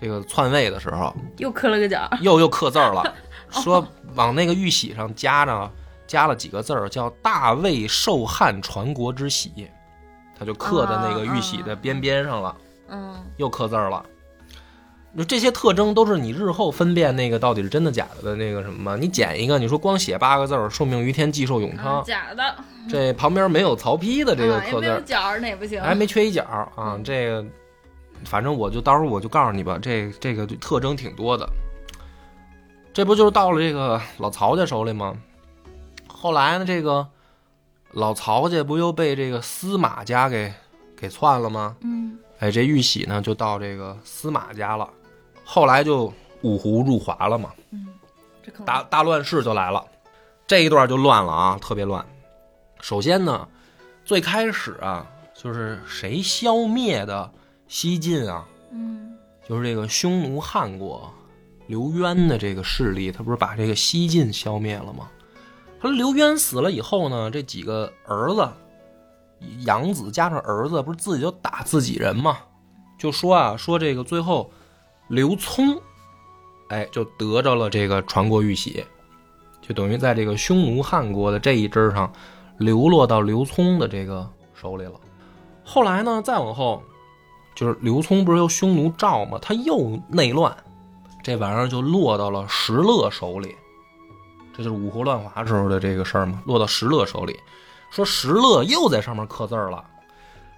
[0.00, 2.08] 这个篡位的时候 又磕了个角。
[2.22, 3.14] 又又刻字儿了，
[3.50, 5.70] 说往那个玉玺上加呢
[6.06, 9.68] 加了几个字儿，叫“大魏受汉传国之喜”，
[10.40, 12.56] 它就刻在那个玉玺的边边上了，
[12.88, 14.02] 嗯又刻字儿了。
[15.18, 18.96] 就这些特征都是你日后分辨那个到底是真的假的的那个什么吗？
[18.96, 22.54] 你捡一个，你说光写八个字儿“寿命于天，既寿永昌啊，假的，”，
[22.88, 25.82] 这旁边没有曹丕的这个刻字儿，角儿，那也不行。
[25.82, 26.68] 还没缺一角啊。
[26.78, 27.44] 嗯这个，
[28.24, 31.46] 反正我就到时候我就告诉你吧，这这个特征挺多的。
[32.94, 35.14] 这不就是到了这个老曹家手里吗？
[36.06, 37.06] 后来呢，这个
[37.92, 40.52] 老曹家不又被这个司马家给
[40.96, 41.76] 给篡了吗？
[41.80, 44.88] 嗯哎，这玉玺呢就到这个司马家了。
[45.44, 47.86] 后来就五胡入华了嘛，嗯，
[48.64, 49.84] 大大乱世就来了。
[50.46, 52.04] 这一段就乱了啊，特别乱。
[52.80, 53.46] 首先呢，
[54.04, 57.30] 最开始啊，就是谁消灭的
[57.68, 58.46] 西晋啊？
[58.72, 61.12] 嗯就是这个匈奴汉国
[61.66, 65.10] 刘渊的这个势力，他不是把这个西晋消灭了吗？
[65.80, 68.48] 他刘渊死了以后呢，这几个儿子、
[69.60, 72.38] 养子加上儿子，不是自己就打自己人吗？
[72.98, 74.50] 就说啊，说这个最后
[75.08, 75.80] 刘聪，
[76.68, 78.84] 哎，就得着了这个传国玉玺，
[79.62, 82.12] 就等于在这个匈奴汉国的这一支上
[82.58, 84.92] 流落到刘聪的这个手里了。
[85.64, 86.82] 后来呢，再往后。
[87.52, 89.38] 就是刘聪不是由匈奴赵吗？
[89.42, 90.56] 他又内乱，
[91.22, 93.54] 这玩意儿就落到了石勒手里。
[94.60, 97.34] 这就是五胡乱华时候的这个事儿嘛，落到石勒手里。
[97.90, 99.82] 说石勒又在上面刻字儿了，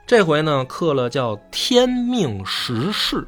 [0.04, 3.24] 这回呢刻了叫“天命石氏”，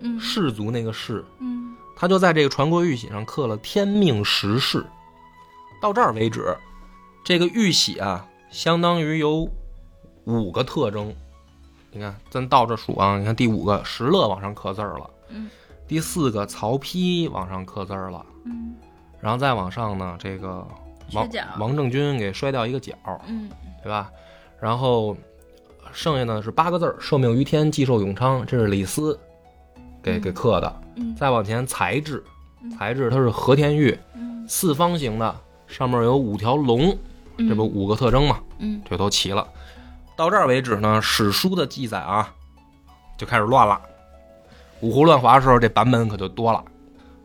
[0.00, 4.84] 嗯氏族那个氏，嗯他就在这个传国玉玺上刻了“天命石氏”。
[5.80, 6.54] 到这儿为止，
[7.24, 9.48] 这个玉玺啊，相当于有
[10.24, 11.10] 五个特征。
[11.90, 15.48] 你看，咱倒着数啊，你看第五个石勒往上刻字儿了，嗯，
[15.88, 18.76] 第四个曹丕往上刻字儿了，嗯
[19.20, 20.66] 然后再往上呢，这个
[21.12, 22.92] 王王政君给摔掉一个角，
[23.26, 23.48] 嗯
[23.82, 24.10] 对吧？
[24.60, 25.16] 然后
[25.92, 29.18] 剩下呢是八个字儿：“寿命于天，既寿永昌。”这是李斯
[30.02, 30.80] 给嗯给刻的。
[30.96, 32.22] 嗯再往前，材质
[32.62, 35.34] 嗯，材质它是和田玉，嗯四方形的，
[35.66, 36.96] 上面有五条龙，
[37.36, 38.40] 嗯，这不五个特征嘛？
[38.58, 39.46] 嗯这都齐了。
[40.16, 42.32] 到这儿为止呢，史书的记载啊，
[43.18, 43.80] 就开始乱了。
[44.80, 46.64] 五胡乱华的时候，这版本可就多了，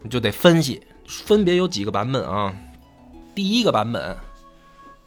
[0.01, 0.81] 你就得分析，
[1.19, 2.55] 分别有几个版本啊。
[3.35, 4.17] 第一个版本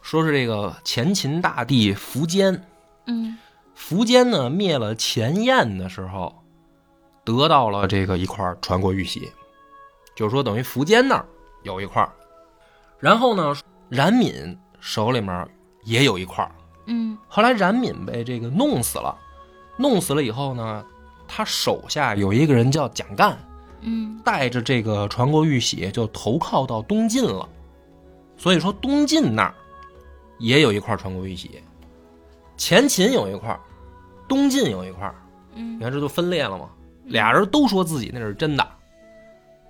[0.01, 2.63] 说是这个前秦大帝苻坚，
[3.07, 3.37] 嗯。
[3.77, 6.33] 苻坚呢灭了前燕的时候，
[7.25, 9.29] 得到了这个一块传国玉玺，
[10.15, 11.25] 就是说等于苻坚那儿
[11.63, 12.09] 有一块儿，
[12.99, 13.53] 然后呢，
[13.89, 15.45] 冉闵手里面
[15.83, 16.51] 也有一块儿。
[16.85, 17.17] 嗯。
[17.27, 19.17] 后来冉闵被这个弄死了，
[19.75, 20.85] 弄死了以后呢，
[21.27, 23.37] 他手下有一个人叫蒋干，
[23.85, 27.47] 嗯带着这个传国玉玺就投靠到东晋了。
[28.37, 29.53] 所以说东晋那儿
[30.39, 31.61] 也有一块传国玉玺，
[32.57, 33.57] 前秦有一块，
[34.27, 35.09] 东晋有一块，
[35.53, 36.69] 嗯你嗯看这就分裂了嘛。
[37.05, 38.67] 俩人都说自己那是真的，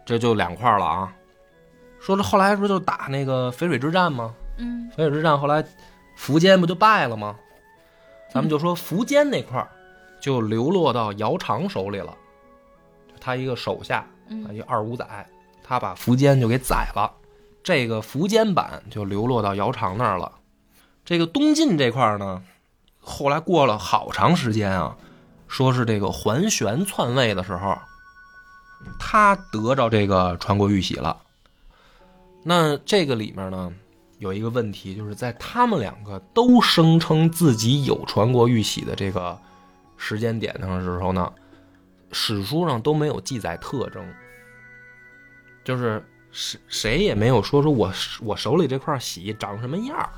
[0.05, 1.13] 这就两块了啊。
[1.99, 4.33] 说这后来不是就打那个淝水之战吗？
[4.57, 5.63] 嗯淝水之战后来
[6.17, 7.35] 苻坚不就败了吗？
[8.31, 9.69] 咱们就说苻坚那块儿
[10.19, 12.15] 就流落到姚苌手里了，就
[13.25, 14.05] 他一个手下，
[14.53, 15.03] 一二五仔，
[15.63, 17.11] 他把苻坚就给宰了。
[17.63, 20.31] 这个苻坚版就流落到姚苌那儿了。
[21.03, 22.43] 这个东晋这块儿呢，
[22.99, 24.95] 后来过了好长时间啊，
[25.47, 27.75] 说是这个桓玄篡位的时候，
[28.99, 31.17] 他得着这个传国玉玺了。
[32.43, 33.73] 那这个里面呢，
[34.19, 39.35] 有一个问题，就是在他们两个都声称自己有传国玉玺的这个
[39.97, 41.33] 时间点上的时候呢，
[42.11, 44.05] 史书上都没有记载特征，
[45.63, 47.91] 就是谁谁也没有说说我
[48.21, 50.09] 我手里这块玺长什么样儿。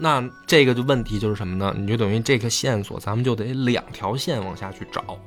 [0.00, 1.74] 那这个就问题就是什么呢？
[1.76, 5.18] 你就等于这个线索，咱们就得两条线往下去找，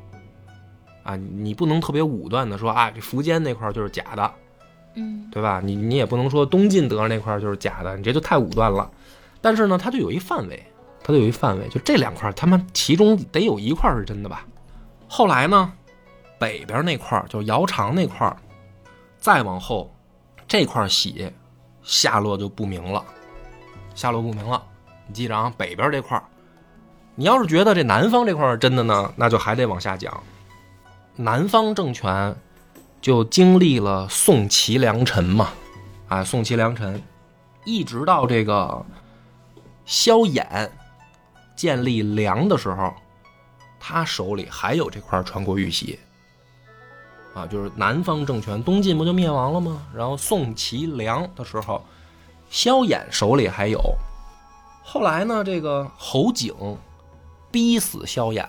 [1.04, 4.34] 啊，你不能特别武断的说啊，这苻坚那块就是假的，
[4.96, 5.62] 嗯对吧？
[5.62, 8.89] 你你也不能说东晋得那块就是假的，你这就太武断了。
[9.41, 10.63] 但是呢，它就有一范围，
[11.04, 14.46] 它就有一范围，就这两块儿，他们其中得有一块是真的吧？
[15.13, 15.74] 后来呢，
[16.39, 18.38] 北边那块儿就姚苌那块儿，
[19.19, 19.93] 再往后
[20.47, 21.30] 这块玺
[21.84, 23.04] 下落就不明了，
[23.93, 24.63] 下落不明了。
[25.06, 26.24] 你记着啊，北边这块儿，
[27.13, 30.24] 你要是觉得这南方这块儿是真的呢，那就还得往下讲。
[31.17, 32.34] 南方政权
[33.02, 35.50] 就经历了宋齐梁陈嘛，
[36.08, 37.04] 啊，宋齐梁陈，
[37.65, 38.86] 一直到这个
[39.86, 40.69] 萧衍
[41.54, 42.93] 建立梁的时候，
[43.84, 45.98] 他手里还有这块传国玉玺，
[47.34, 49.88] 啊，就是南方政权，东晋不就灭亡了吗？
[49.96, 51.84] 然后宋齐梁的时候，
[52.52, 53.82] 萧衍手里还有。
[54.84, 56.54] 后来呢，这个侯景
[57.50, 58.48] 逼死萧衍。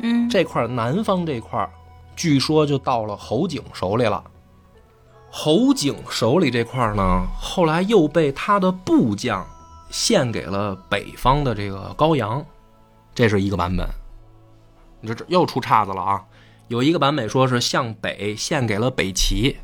[0.00, 1.68] 嗯，这块南方这块，
[2.14, 4.22] 据说就到了侯景手里了。
[5.30, 9.46] 侯景手里这块呢，后来又被他的部将
[9.90, 12.44] 献给了北方的这个高阳，
[13.14, 13.88] 这是一个版本。
[15.00, 16.24] 你这这又出岔子了啊！
[16.68, 19.56] 有一个版本说是向北献给了北齐，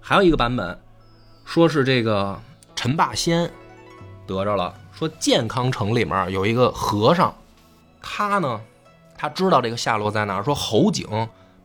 [0.00, 0.80] 还有一个版本
[1.44, 2.40] 说是这个
[2.74, 3.50] 陈霸先
[4.26, 7.34] 得着了，说健康城里面有一个和尚，
[8.00, 8.60] 他呢。
[9.18, 10.42] 他知道这个下落在哪。
[10.42, 11.06] 说侯景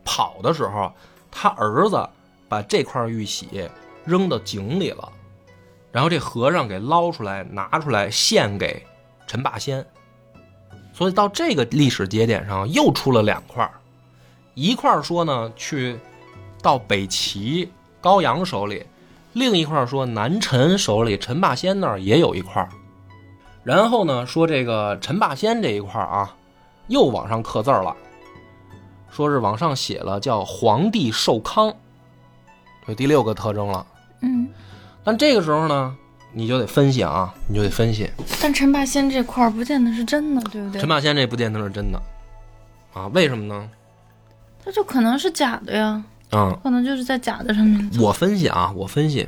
[0.06, 0.90] 跑的时候，
[1.30, 2.10] 他儿子
[2.48, 3.70] 把这块玉玺
[4.06, 5.12] 扔到井里了，
[5.92, 8.88] 然后这和尚给捞出来，拿出来献给
[9.28, 9.86] 陈霸先。
[10.94, 13.70] 所以到这个历史节点上，又出了两块
[14.54, 15.98] 一块说呢去
[16.62, 18.86] 到北齐高阳手里，
[19.34, 22.68] 另一块说南陈手里陈霸先那儿也有一块
[23.64, 26.36] 然后呢说这个陈霸先这一块啊。
[26.88, 27.96] 又往上刻字了，
[29.10, 31.74] 说是往上写了叫“皇帝寿康”，
[32.86, 33.86] 这第六个特征了。
[34.22, 34.50] 嗯，
[35.02, 35.96] 但这个时候呢，
[36.34, 38.10] 你就得分析啊，你就得分析。
[38.42, 40.80] 但陈霸先这块儿不见得是真的，对不对？
[40.80, 42.02] 陈霸先这不见得是真的
[42.94, 43.08] 啊？
[43.08, 43.70] 为什么呢？
[44.64, 46.04] 他就可能是假的呀。
[46.32, 47.92] 嗯，可能就是在假的上面。
[48.00, 49.28] 我分析啊，我分析，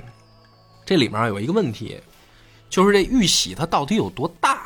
[0.85, 1.99] 这里面有一个问题，
[2.69, 4.61] 就是这玉玺它到底有多大？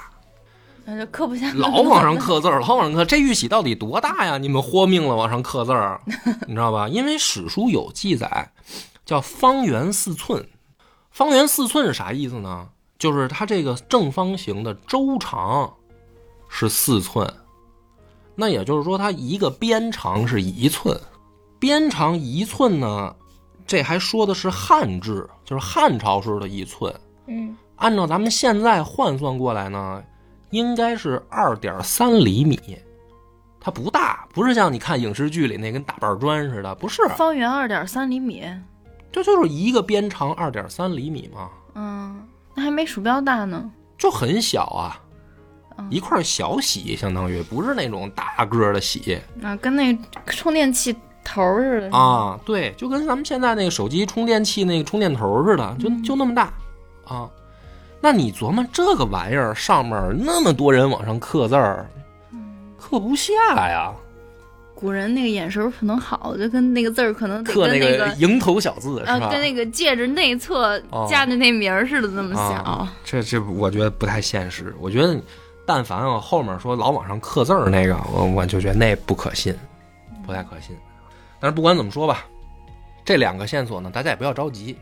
[0.86, 1.52] 那就刻不下。
[1.54, 3.04] 老往上刻字儿，老往上刻。
[3.04, 4.38] 这玉玺到底多大呀？
[4.38, 6.00] 你们豁命了，往上刻字儿，
[6.48, 6.88] 你知道吧？
[6.88, 8.52] 因为史书有记载，
[9.04, 10.48] 叫方圆四寸。
[11.18, 12.70] 方圆四寸是啥意思呢？
[13.00, 15.74] 就是它这个正方形的周长
[16.48, 17.28] 是四寸，
[18.36, 20.96] 那也就是说，它一个边长是一寸。
[21.58, 23.16] 边长一寸呢，
[23.66, 26.94] 这还说的是汉制，就是汉朝时候的一寸。
[27.26, 30.04] 嗯，按照咱们现在换算过来呢。
[30.52, 32.60] 应该是二点三厘米，
[33.60, 37.02] 它不大，不是像你看影视剧里那跟大板砖似的，不是。
[37.18, 38.46] 方圆二点三厘米，
[39.12, 41.50] 这就是一个边长二点三厘米嘛。
[41.76, 45.00] 嗯，那还没鼠标大呢，就很小啊，
[45.90, 56.52] 一块小洗，相当于不是那种大个的洗啊，跟那充电器头似的啊，对，就跟咱们现在那个手机充电器那个充电头似的，就就那么大
[57.06, 57.30] 啊。
[58.00, 61.90] 那你琢磨这个玩意儿上面那么多人往上刻字儿，
[62.80, 63.92] 刻不下呀。
[64.80, 69.28] 古人那个眼神可能好，就跟那个字儿可能刻那个蝇头小字啊？
[69.32, 72.88] 跟那个戒指内侧加的那名儿似的那么小。
[73.04, 74.72] 这这我觉得不太现实。
[74.80, 75.20] 我觉得，
[75.66, 79.52] 但凡啊后面说老往上刻字儿那个，我我就觉得那不可信，
[80.24, 80.76] 不太可信。
[81.40, 82.28] 但是不管怎么说吧，
[83.04, 84.78] 这两个线索呢，大家也不要着急。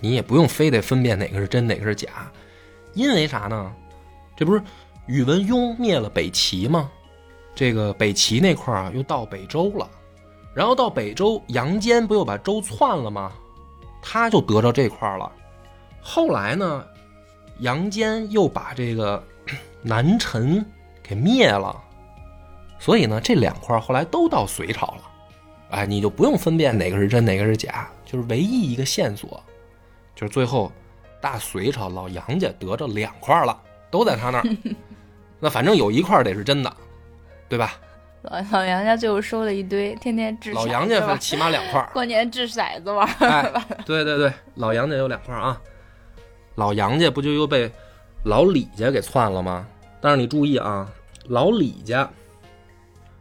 [0.00, 2.08] 你也不用非得分辨哪个是真哪个是假，
[2.94, 3.72] 因为啥呢？
[4.36, 4.60] 这不是
[5.06, 6.90] 宇文邕灭了北齐吗？
[7.54, 9.88] 这个北齐那块儿又到北周了，
[10.54, 13.32] 然后到北周杨坚不又把周篡了吗？
[14.00, 15.30] 他就得着这块了。
[16.00, 16.84] 后来呢，
[17.60, 19.22] 杨坚又把这个
[19.82, 20.64] 南陈
[21.02, 21.80] 给灭了，
[22.78, 25.02] 所以呢，这两块后来都到隋朝了。
[25.70, 29.42] 哎，你就不用分辨哪个是真哪个是假，就是唯一一个线索。
[30.14, 30.70] 就是最后，
[31.20, 33.58] 大隋朝老杨家得着两块了，
[33.90, 34.44] 都在他那儿。
[35.40, 36.76] 那反正有一块得是真的，
[37.52, 37.74] 对吧？
[38.22, 40.52] 老老杨家最后收了一堆，天天掷。
[40.52, 41.86] 老杨家起码两块。
[41.92, 43.06] 过年掷骰子玩。
[43.20, 43.52] 哎，
[43.84, 45.60] 对对对，老杨家有两块啊。
[46.54, 47.70] 老杨家不就又被
[48.24, 49.66] 老李家给篡了吗？
[50.00, 50.90] 但是你注意啊，
[51.26, 52.08] 老李家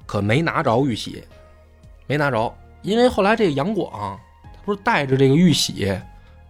[0.06, 1.22] 可没拿着玉玺，
[2.08, 5.94] 没拿着，因为后来这个杨广他不是带着这个玉玺。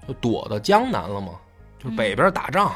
[0.07, 1.31] 就躲到江南了吗，
[1.83, 2.71] 就是北边打仗，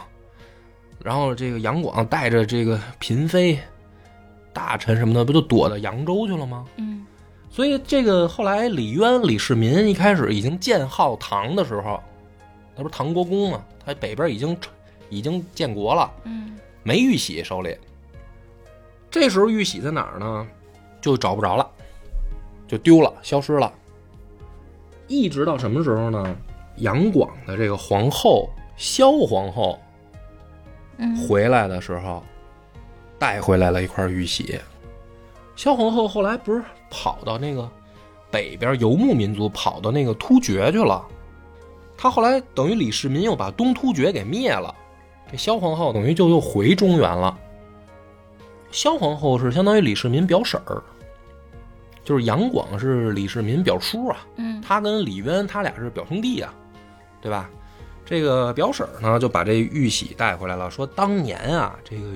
[1.04, 3.60] 然后这个杨广带着这个嫔妃、
[4.56, 6.66] 大臣什么的，不就躲到扬州去了吗？
[6.78, 7.06] 嗯，
[7.50, 12.02] 所以这个后来李渊、李世民一开始已经建号唐的时候，
[12.76, 13.62] 那不是唐国公嘛？
[13.86, 14.58] 他北边已经
[15.10, 17.78] 已经建国了，嗯，没玉玺手里，
[19.12, 20.48] 这时候玉玺在哪儿呢？
[21.02, 21.70] 就找不着了，
[22.68, 23.72] 就丢了，消失了，
[25.08, 26.36] 一直到什么时候呢？
[26.78, 29.80] 杨广的这个皇后萧皇后，
[31.28, 32.24] 回来的时候，
[33.26, 34.60] 带回来了一块玉玺。
[35.56, 36.62] 萧皇后后来不是
[36.92, 37.68] 跑到那个
[38.30, 41.04] 北边游牧民族，跑到那个突厥去了。
[41.98, 44.76] 他后来等于李世民又把东突厥给灭了，
[45.32, 47.36] 这萧皇后等于就又回中原了。
[48.70, 50.84] 萧皇后是相当于李世民表婶儿。
[52.04, 56.54] 就是杨广是李世民表叔啊，嗯，他跟李渊他俩是表兄弟啊。
[57.24, 57.50] 对吧？
[58.06, 62.16] 这个表婶呢，就把这玉玺带回来了，说当年啊，这个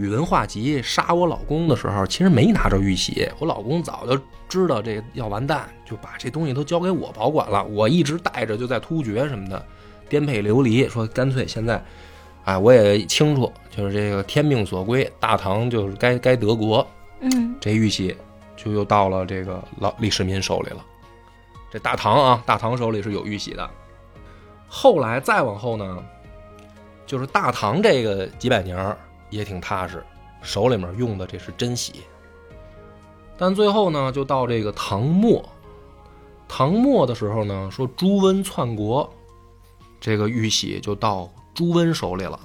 [0.00, 7.62] 宇文化及杀我老公的时候，其实没拿着玉玺，我老公早就知道这要完蛋，就把这东西都交给我保管了。
[7.66, 9.62] 我一直带着，就在突厥什么的
[10.08, 11.84] 颠沛流离，说干脆现在，
[12.44, 16.86] 哎，我也清楚，就是这个天命所归，大唐就是该该德国，
[17.20, 18.16] 嗯这玉玺
[18.56, 20.82] 就又到了这个老李世民手里了。
[21.70, 23.68] 这大唐啊，大唐手里是有玉玺的。
[24.66, 26.02] 后来再往后呢，
[27.04, 28.96] 就是大唐这个几百年儿
[29.30, 30.04] 也挺踏实，
[30.42, 32.02] 手里面用的这是真玺。
[33.38, 35.42] 但最后呢，就到这个唐末，
[36.46, 39.10] 唐末的时候呢，说朱温篡国，
[39.98, 42.38] 这个玉玺就到朱温手里了。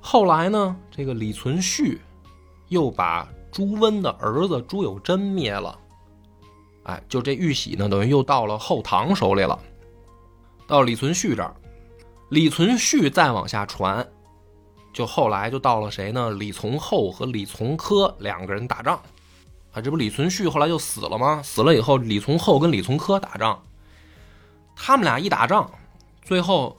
[0.00, 1.98] 后来呢，这个李存勖
[2.68, 5.76] 又把朱温的儿子朱友贞灭了，
[6.84, 9.58] 哎，就这玉玺呢，等于又到了后唐手里了。
[10.66, 11.54] 到李存勖这儿，
[12.28, 14.06] 李存勖再往下传，
[14.92, 16.30] 就后来就到了谁呢？
[16.30, 19.00] 李从厚和李从珂两个人打仗，
[19.72, 21.40] 啊，这不李存勖后来就死了吗？
[21.44, 23.62] 死了以后，李从厚跟李从珂打仗，
[24.74, 25.70] 他们俩一打仗，
[26.22, 26.76] 最后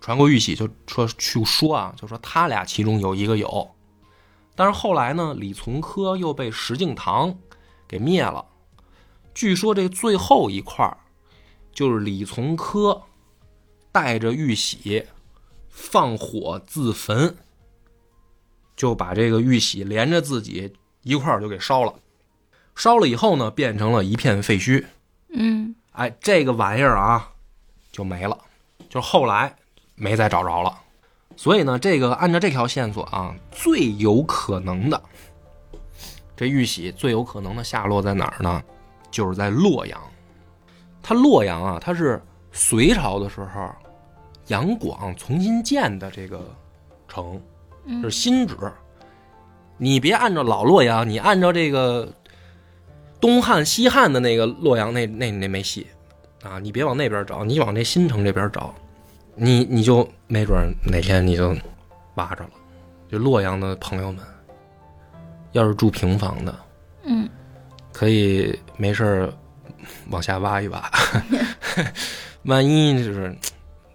[0.00, 3.70] 传过玉玺，就说去说啊，就说他俩其中有一个有，
[4.56, 7.36] 但是后来呢，李从珂又被石敬瑭
[7.86, 8.44] 给灭了。
[9.32, 10.96] 据说这最后一块儿
[11.72, 13.02] 就是李从珂
[13.90, 15.04] 带着玉玺
[15.74, 17.34] 放火自焚，
[18.76, 20.72] 就把这个玉玺连着自己
[21.02, 21.92] 一块儿就给烧了。
[22.76, 24.84] 烧了以后呢，变成了一片废墟。
[25.30, 27.32] 嗯哎，这个玩意儿啊，
[27.90, 28.38] 就没了，
[28.88, 29.56] 就后来
[29.96, 30.78] 没再找着了。
[31.36, 35.02] 所以呢，这个按照这条线索啊，最有可能的，
[36.36, 38.62] 这玉玺最有可能的下落在哪儿呢？
[39.10, 40.00] 就是在洛阳。
[41.02, 42.22] 它洛阳啊，它是
[42.52, 43.74] 隋朝的时候
[44.48, 46.40] 杨广重新建的这个
[47.08, 47.40] 城，
[47.86, 48.56] 嗯是新址。
[49.76, 52.08] 你别按照老洛阳，你按照这个
[53.20, 55.86] 东汉、西汉的那个洛阳，那那那没戏
[56.42, 56.58] 啊！
[56.60, 58.72] 你别往那边找，你往这新城这边找，
[59.34, 61.56] 你你就没准哪天你就
[62.14, 62.50] 挖着了。
[63.10, 64.24] 就洛阳的朋友们，
[65.52, 66.54] 要是住平房的，
[67.04, 67.28] 嗯
[67.92, 69.32] 可以没事儿
[70.10, 70.90] 往下挖一挖，
[72.44, 73.36] 万一就是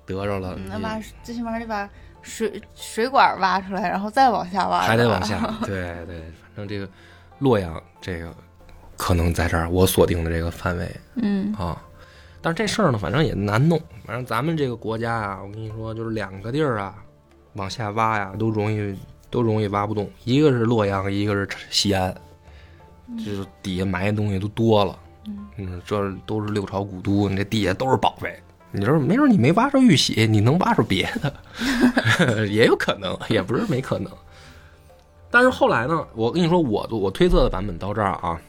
[0.10, 1.89] 得着了，那你挖最起码得把
[2.22, 5.39] 水水管挖出来，然后再往下挖，还得往下。
[5.66, 6.20] 对对，
[6.55, 6.89] 反正这个
[7.38, 8.34] 洛阳这个
[8.97, 11.82] 可能在这儿我锁定的这个范围嗯啊。
[12.41, 13.78] 但是这事儿呢，反正也难弄。
[14.05, 16.95] 反正咱们这个国家啊，我跟你说，就是两个地儿啊，
[17.53, 18.97] 往下挖呀，都容易
[19.30, 20.10] 都容易挖不动。
[20.24, 22.16] 一个是洛阳，一个是西安，
[23.18, 24.97] 就是底下埋的东西都多了。
[25.57, 28.41] 嗯，这都是六朝古都，你这地下都是宝贝。
[28.72, 34.11] 你说没准你没挖着玉玺，你能挖着别的， 也有可能，也不是没可能。
[35.32, 38.39] 但是后来呢，我跟你说，我我推测的版本到这儿啊，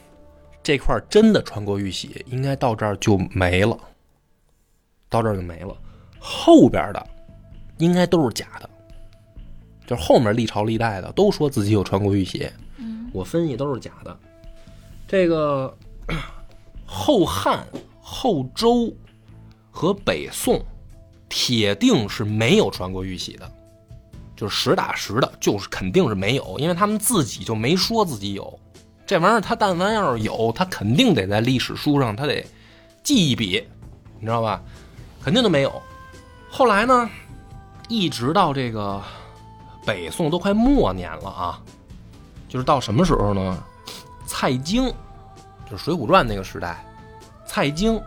[0.63, 3.77] 这块真的穿过玉玺，应该到这儿就没了，
[5.09, 5.75] 到这儿就没了。
[6.19, 7.07] 后边的
[7.77, 8.69] 应该都是假的，
[9.87, 12.47] 就是后面历朝历代的都说自己有传过玉玺，
[13.11, 14.15] 我分析都是假的。
[15.07, 15.75] 这个
[16.85, 17.65] 后汉、
[17.99, 18.91] 后周
[19.71, 20.63] 和北宋，
[21.29, 23.51] 铁定是没有传过玉玺的，
[24.35, 28.59] 就是实打实的，就是肯定是没有，因为他们自己就没说自己有。
[29.07, 32.45] 这玩意儿，他但凡要是有，他肯定得在历史书上，他得
[33.01, 33.65] 记一笔，
[34.19, 34.61] 你知道吧？
[35.23, 35.81] 肯定都没有。
[36.49, 37.09] 后来呢，
[37.87, 39.01] 一直到这个
[39.85, 41.61] 北宋都快末年了啊，
[42.47, 43.63] 就是到什么时候呢？
[44.25, 44.85] 蔡京，
[45.69, 46.85] 就是《水浒传》那个时代，
[47.45, 48.01] 蔡京，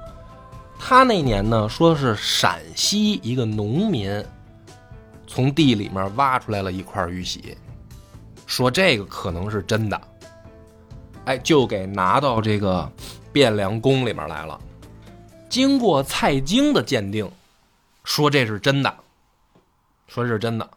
[0.86, 4.22] 他那年呢说是陕西一个农民
[5.26, 7.56] 从地里面挖出来了一块玉玺，
[8.44, 9.98] 说这个可能是真的，
[11.24, 12.86] 哎，就给拿到这个
[13.32, 14.60] 汴梁宫里面来了。
[15.48, 17.26] 经过蔡京的鉴定，
[18.04, 18.94] 说这是真的，
[20.06, 20.70] 说这是真的。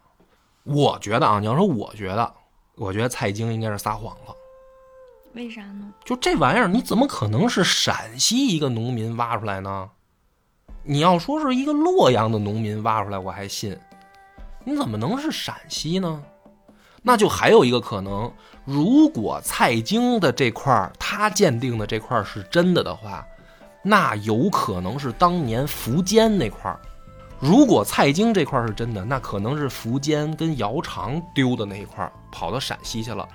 [0.64, 2.32] 我觉得啊，你要说我觉得，
[2.76, 4.34] 我觉得蔡京应该是撒谎了。
[5.34, 5.92] 为啥呢？
[6.02, 9.90] 就这玩意儿，你怎么可能是陕西一个农民挖出来呢？
[10.82, 13.76] 你要说是一个洛阳的农民挖出来，我还信。
[14.64, 16.22] 你怎么能是陕西呢？
[17.02, 18.30] 那就还有一个可能，
[18.64, 23.24] 如果蔡京的这块他鉴定的这块是真的的话，
[23.82, 26.76] 那有可能是当年苻坚那块。
[27.38, 33.26] 如果蔡京这块是真的，那可能是苻坚跟姚苌丢的那一块跑到陕西去了。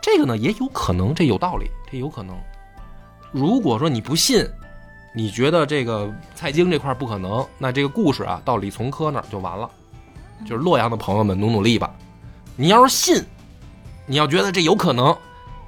[0.00, 2.36] 这个呢也有可能，这有道理，这有可能。
[3.30, 4.44] 如果说你不信，
[5.14, 9.68] 你觉得这个蔡京这块不可能，那这个故事啊到李从珂那就完了。
[10.46, 11.94] 就是洛阳的朋友们努努力吧。
[12.56, 13.24] 你要是信，
[14.06, 15.16] 你要觉得这有可能，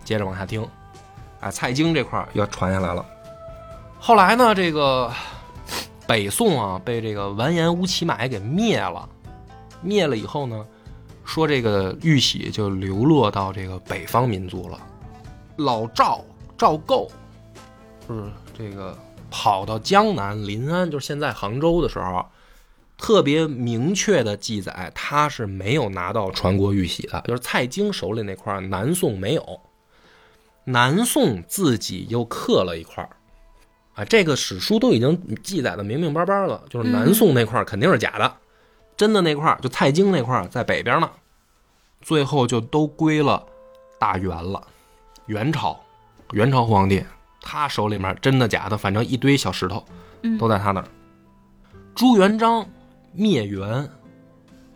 [0.02, 0.66] 接着往下听。
[1.40, 3.04] 啊，蔡京这块要传下来了。
[4.00, 5.12] 后来呢，这个
[6.06, 9.08] 北宋啊，被这个完颜乌齐买给灭了。
[9.80, 10.64] 灭了以后呢，
[11.24, 14.78] 说这个玉玺就流落到这个北方民族了。
[15.56, 16.24] 老赵
[16.58, 17.10] 赵构，
[18.08, 18.24] 是
[18.56, 18.98] 这个
[19.36, 22.24] 跑到江南临安，就是现在杭州的时候，
[22.96, 29.60] 特别明确的记载，他是没有拿到传国玉玺的，就是蔡京手里那块南宋没有。
[30.66, 33.06] 南宋自己又刻了一块，
[33.94, 38.36] 啊，这个史书都已经记载的明明白白了，就是南宋那块肯定是假的，
[38.96, 41.10] 真的那块就蔡京那块在北边呢，
[42.00, 43.44] 最后就都归了
[43.98, 44.64] 大元了，
[45.26, 45.80] 元朝，
[46.30, 47.04] 元朝皇帝。
[47.46, 49.84] 他手里面真的假的，反正一堆小石头
[50.38, 50.88] 都在他那儿。
[51.94, 52.66] 朱元璋
[53.12, 53.88] 灭元，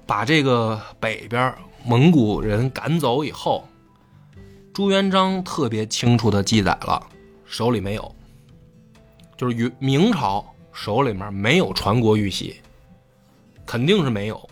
[0.06, 1.52] 把这个北边
[1.84, 3.66] 蒙古人赶走以后。
[4.74, 7.04] 朱元璋特别清楚的记载了，
[7.46, 8.14] 手里没有，
[9.36, 12.60] 就是明明朝手里面没有传国玉玺，
[13.66, 14.48] 肯定是没有。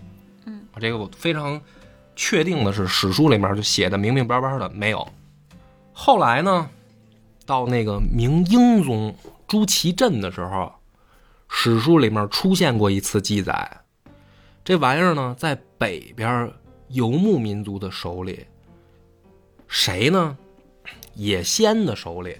[0.47, 1.61] 嗯，这个我非常
[2.17, 5.07] 确定的是，史书里面就写的明明白白的没有。
[5.93, 6.69] 后来呢，
[7.47, 9.15] 到那个明英宗
[9.47, 10.73] 朱祁镇的时候，
[11.49, 13.81] 史书里面出现过一次记载，
[14.65, 16.51] 这玩意儿呢，在北边
[16.89, 18.45] 游牧民族的手里。
[19.69, 20.37] 谁呢？
[21.15, 22.37] 野先的手里，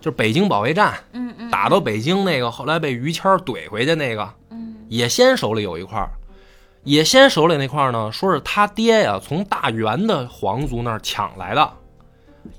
[0.00, 6.08] 就是北京保卫战，嗯嗯，打到北京那个，后来被于谦怼回去那个，嗯，野先手里有一块
[6.84, 11.72] 野先手里那块呢，说是他爹呀从大元的皇族那儿抢来的。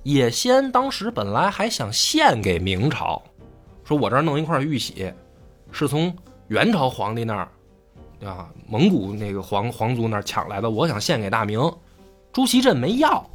[0.04, 3.22] 野先当时本来还想献给明朝，
[3.84, 5.12] 说我这儿弄一块玉玺，
[5.72, 6.16] 是从
[6.48, 7.48] 元朝皇帝那儿，
[8.20, 8.50] 对吧？
[8.68, 11.60] 蒙古那个皇皇族那儿抢来的，我想献给大明。
[12.32, 13.26] 朱祁镇没要。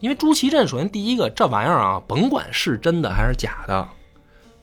[0.00, 3.88] 因为朱祁镇，首先第一个，这玩意儿啊，甭管是真的还是假的，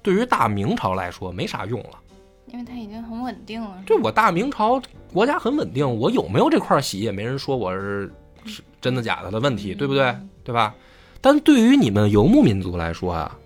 [0.03, 1.99] 对于大明朝来说没啥用了，
[2.45, 3.81] 因为它已经很稳定了。
[3.87, 4.79] 这我大明朝
[5.11, 8.13] 国家很稳定，我有没有这块玺也没人说我是
[8.45, 10.15] 是真的假的的问题，对不对？
[10.43, 10.75] 对吧？
[11.21, 13.37] 但对于你们游牧民族来说啊，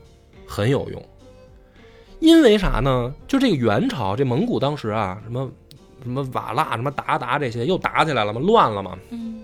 [0.47, 1.05] 很有用，
[2.19, 3.13] 因为啥呢？
[3.27, 5.51] 就这个元朝，这蒙古当时啊，什么
[6.03, 8.39] 什么瓦剌、什么鞑靼这些又打起来了嘛？
[8.39, 8.97] 乱了嘛？
[9.09, 9.43] 嗯。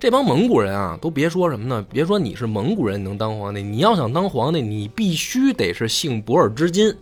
[0.00, 1.84] 这帮蒙古人啊，都别说什么呢？
[1.90, 6.94] 别说你是蒙古人能当皇帝，你要想当皇帝，你必须得是姓博尔之金，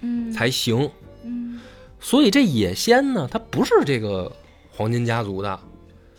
[0.00, 0.90] 嗯，才行。
[1.22, 1.60] 嗯，
[2.00, 4.32] 所以这野仙呢，他不是这个
[4.72, 5.60] 黄金家族的，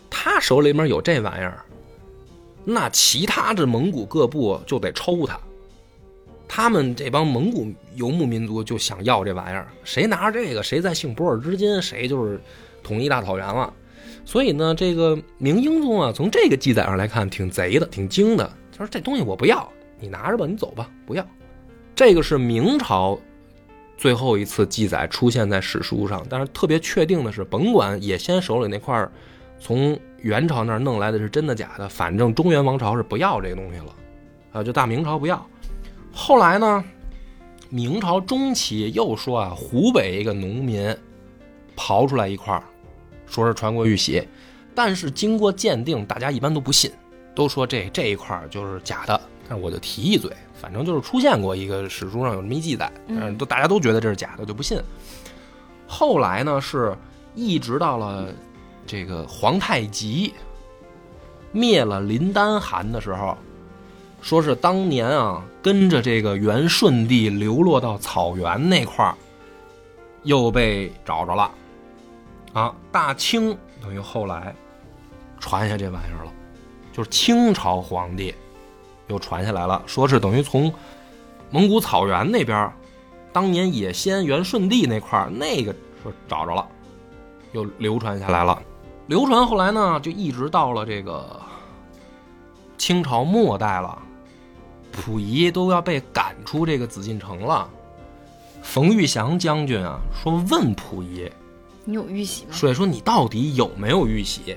[0.08, 1.62] 他手里面有这玩意儿，
[2.70, 5.38] 那其他这蒙古各部就得抽他。
[6.46, 12.40] 他们这帮蒙古游牧民族就想要这玩意儿，谁拿着这个，谁在姓博尔之金，谁就是
[12.82, 13.72] 统一大草原了。
[14.24, 18.50] 所以呢，这个明英宗啊，从这个记载上来看，挺贼的，挺精的。
[18.70, 19.66] 他说：“这东西我不要，
[19.98, 21.26] 你拿着吧，你走吧，不要。”
[21.96, 23.18] 这个是明朝
[23.96, 29.06] 最后一次记载出现在史书上，但是特别确定的是，甭管野先手里那块
[29.58, 33.94] 从元朝那儿弄来的是真的假的，反正中原王朝是不要这个东西了，
[34.52, 35.44] 啊，就大明朝不要。
[36.12, 36.84] 后来呢，
[37.68, 40.94] 明朝中期又说啊，湖北一个农民
[41.76, 42.62] 刨出来一块儿。
[43.30, 44.26] 说是传国玉玺，
[44.74, 46.90] 但是经过鉴定，大家一般都不信，
[47.34, 49.20] 都说这这一块就是假的。
[49.46, 54.80] 但是我就提一嘴，反正就是出现过一个史书上有这么一记载，但是都大家都觉得这是假的，就不信。
[55.86, 56.96] 后来呢，是
[57.34, 58.32] 一直到了
[58.88, 60.34] 这个皇太极
[61.52, 63.36] 灭了林丹汗的时候，
[64.22, 69.14] 说是当年啊，跟着这个元顺帝流落到草原那块儿，
[70.22, 71.50] 又被找着了。
[72.54, 74.54] 啊，大清等于后来
[75.38, 76.32] 传下这玩意儿了，
[76.90, 78.34] 就是清朝皇帝
[79.08, 80.72] 又传下来了，说是等于从
[81.50, 82.72] 蒙古草原那边，
[83.32, 86.66] 当年野先元顺帝那块那个说找着了，
[87.52, 88.60] 又流传下来了。
[89.08, 91.40] 流传后来呢，就一直到了这个
[92.76, 93.98] 清朝末代了，
[94.92, 97.66] 溥仪都要被赶出这个紫禁城了。
[98.62, 101.26] 冯玉祥将军啊，说问溥仪。
[101.86, 102.50] 你有玉玺吗？
[102.52, 104.54] 所以说你到底有没有玉玺？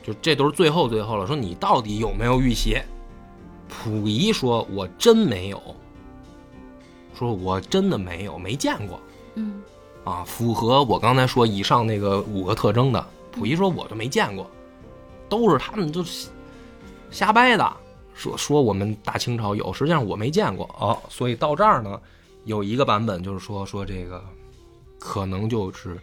[0.00, 1.26] 就这都是最后最后了。
[1.26, 2.80] 说你到底有没有玉玺？
[3.68, 5.60] 溥仪说：“我真没有。”
[7.18, 9.00] 说：“我真的没有，没见过。”
[9.34, 9.60] 嗯，
[10.04, 13.04] 啊，符合我刚才说以上那个五个特征的。
[13.34, 14.50] 溥仪说：“我就没见过，
[15.28, 16.04] 都是他们就
[17.10, 17.76] 瞎掰的。
[18.14, 20.64] 说说我们大清朝有，实际上我没见过。
[20.78, 22.00] 哦，所以到这儿呢，
[22.44, 24.24] 有一个版本就是说说这个。”
[24.96, 25.98] 可能就是，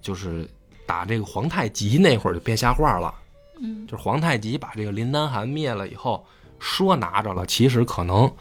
[0.00, 0.48] 就是
[0.86, 3.12] 打这个皇太极那会儿就编瞎话了
[3.58, 6.24] 嗯就是皇太极把这个林丹汗灭了以后，
[6.60, 8.32] 说拿着了，其实可能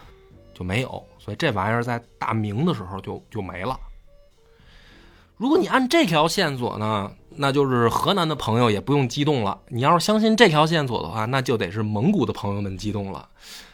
[0.53, 3.79] 就没有，所以这玩意儿在大明的时候就就没了。
[5.35, 9.57] 如果你按这条线索呢，那就是河南的朋友也不用激动了。
[9.69, 13.27] 你要是相信这条线索的话，那就得是蒙古的朋友们激动了。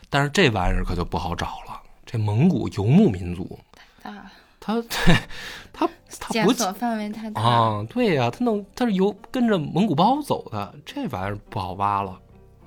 [0.10, 1.82] 但是这玩意儿可就不好找了。
[2.06, 3.58] 这蒙古游牧民族，
[4.04, 4.14] 大，
[4.60, 5.16] 他对
[5.74, 5.90] 他
[6.20, 7.42] 他不检索范围太大。
[7.42, 12.12] 啊，对呀、他弄他是游跟着蒙古包走的，这玩意儿不好挖了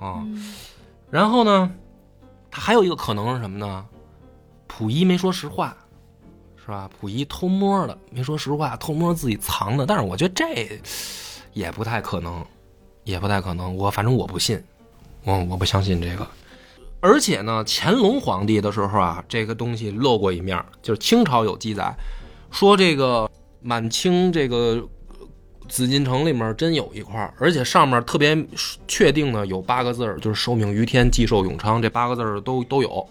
[0.01, 0.23] 啊。
[0.25, 0.55] 嗯
[1.09, 1.71] 然后呢，
[2.51, 3.87] 他还有一个可能是什么呢？
[4.67, 5.77] 溥仪没说实话，
[6.67, 6.91] 是吧？
[7.01, 9.87] 溥仪偷摸的，没说实话，偷摸自己藏的。
[9.87, 10.81] 但是我觉得这
[11.53, 12.45] 也不太可能，
[13.05, 13.77] 也不太可能。
[13.77, 14.61] 我反正我不信，
[15.23, 16.27] 我我不相信这个。
[16.99, 21.95] 而且呢，乾隆皇帝的时候啊，这个东西露过一面，就是清朝有记载，
[22.51, 24.83] 说这个满清这个
[25.69, 28.37] 紫禁城里面真有一块，而且上面特别
[28.89, 33.09] 确定的有八个字，就是“寿命于天，既寿永昌”这八个字都都有。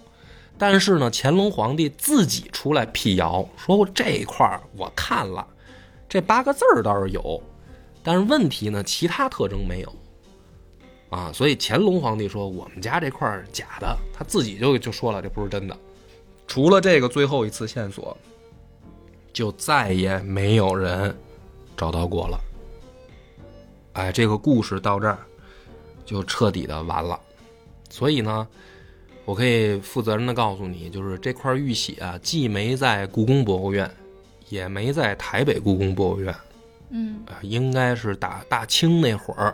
[0.58, 5.46] 但是呢，乾隆皇帝自己出来辟谣，说这一块儿我看了，
[6.08, 7.42] 这八个字儿倒是有，
[8.02, 9.96] 但是问题呢，其他特征没有。
[11.10, 15.78] 啊，所以乾隆皇帝说我们家这块儿假的，他自己就就说了这不是真的。
[16.48, 18.18] 除了这个最后一次线索，
[19.32, 21.16] 就再也没有人
[21.78, 22.40] 找到过了。
[23.94, 25.18] 哎，这个故事到这儿
[26.06, 27.20] 就彻底的完了。
[27.90, 28.48] 所以呢，
[29.26, 33.90] 我可以负责任的告诉你，就是这块玉玺啊，既没在故宫博物院，
[34.50, 36.34] 也没在台北故宫博物院，
[36.92, 39.54] 嗯啊，应该是打大清那会儿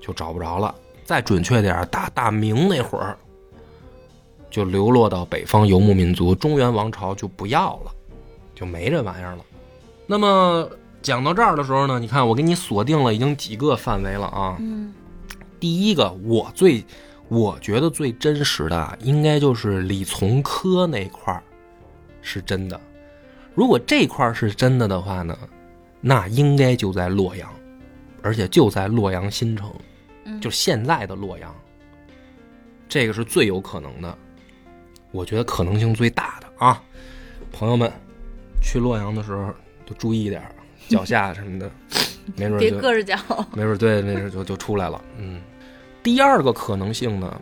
[0.00, 0.74] 就找不着了。
[1.04, 3.16] 再准确点儿，打大明那会儿
[4.50, 7.92] 就流落到北方游牧民族，中原王朝就不要了，
[8.54, 9.44] 就没这玩意儿了。
[10.06, 10.68] 那么
[11.00, 14.56] 讲到这儿的时候呢，你看我给你锁定了已经几个范围了啊。
[14.58, 14.92] 嗯
[15.60, 16.84] 第一个，我最
[17.28, 21.42] 我觉得最真实的啊，应该就是李从珂那块儿
[22.20, 22.78] 是真的。
[23.54, 25.36] 如果这块儿是真的的话呢，
[26.00, 27.50] 那应该就在洛阳，
[28.22, 29.72] 而且就在洛阳新城，
[30.24, 31.54] 嗯，就现在的洛阳。
[32.88, 34.18] 这个是最有可能的，
[35.10, 36.82] 我觉得可能性最大的啊。
[37.50, 37.90] 朋友们，
[38.62, 39.52] 去洛阳的时候
[39.86, 40.42] 就注意点，
[40.88, 41.70] 脚下什么的，
[42.36, 43.16] 没准别就硌着脚。
[43.54, 45.02] 没准对，那阵就就出来了。
[45.18, 45.40] 嗯，
[46.02, 47.40] 第二个可能性呢，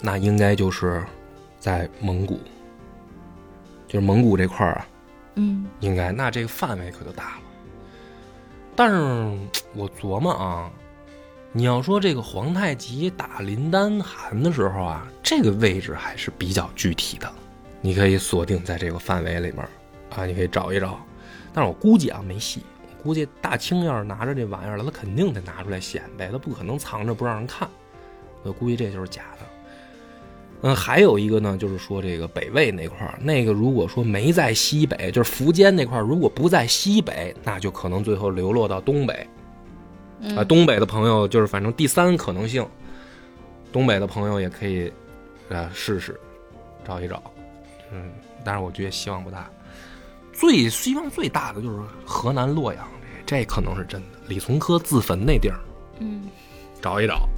[0.00, 1.04] 那应该就是
[1.58, 2.38] 在蒙古，
[3.86, 4.86] 就是蒙古这块儿啊，
[5.34, 7.42] 嗯应该那这个范围可就大了。
[8.76, 8.96] 但是
[9.74, 10.70] 我琢磨啊，
[11.50, 17.28] 你要说这个皇太极打林丹汗的时候啊，这个位置还是比较具体的，
[17.80, 19.66] 你可以锁定在这个范围里面
[20.14, 21.00] 啊，你可以找一找。
[21.52, 22.77] 但是我估计啊没戏，我
[23.08, 27.66] 估计大清要是拿着这玩意儿了，他肯定得拿出来显摆，他不可能藏着不让人看。
[28.42, 29.46] 我估计这就是假的。
[30.60, 39.26] 嗯，还有一个呢，就是说这个北魏那块儿，那个如果说没在西北，就是苻坚那块儿，如果不在西北，那就可能最后流落到东北。
[40.20, 42.68] 嗯啊，东北的朋友就是反正第三可能性，
[43.72, 44.92] 东北的朋友也可以，
[45.48, 46.20] 呃，试试，
[46.84, 47.22] 找一找，
[47.90, 48.12] 嗯，
[48.44, 49.48] 但是我觉得希望不大。
[50.30, 52.88] 最希望最大的就是河南洛阳，
[53.28, 54.06] 这这可能是真的。
[54.26, 55.60] 李从珂自焚那地儿，
[55.98, 56.22] 嗯
[56.80, 57.28] 找一找，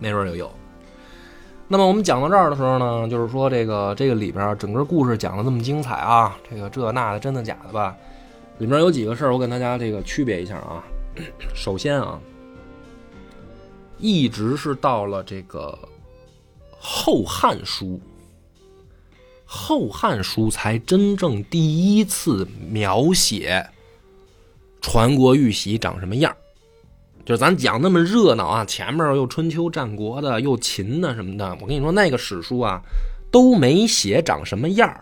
[0.00, 0.50] 没准儿就有。
[1.68, 7.94] 那么我们讲到这儿的时候呢，就是说这个这个里边儿整个故事讲的这么精彩啊，这个这那的真的假的吧？
[8.58, 10.82] 里面有几个事儿，我跟大家这个区别一下啊。
[11.54, 12.18] 首先啊，
[13.98, 15.78] 一直是到了这个
[16.78, 17.86] 《后汉书》，
[19.44, 23.68] 《后汉书》才真正第一次描写
[24.84, 26.36] 传国玉玺长什么样
[27.24, 32.82] 就是咱讲那么热闹啊，前面又春秋战国的，又秦的什么的，我跟你说那个史书啊
[33.30, 34.94] 都没写长什么样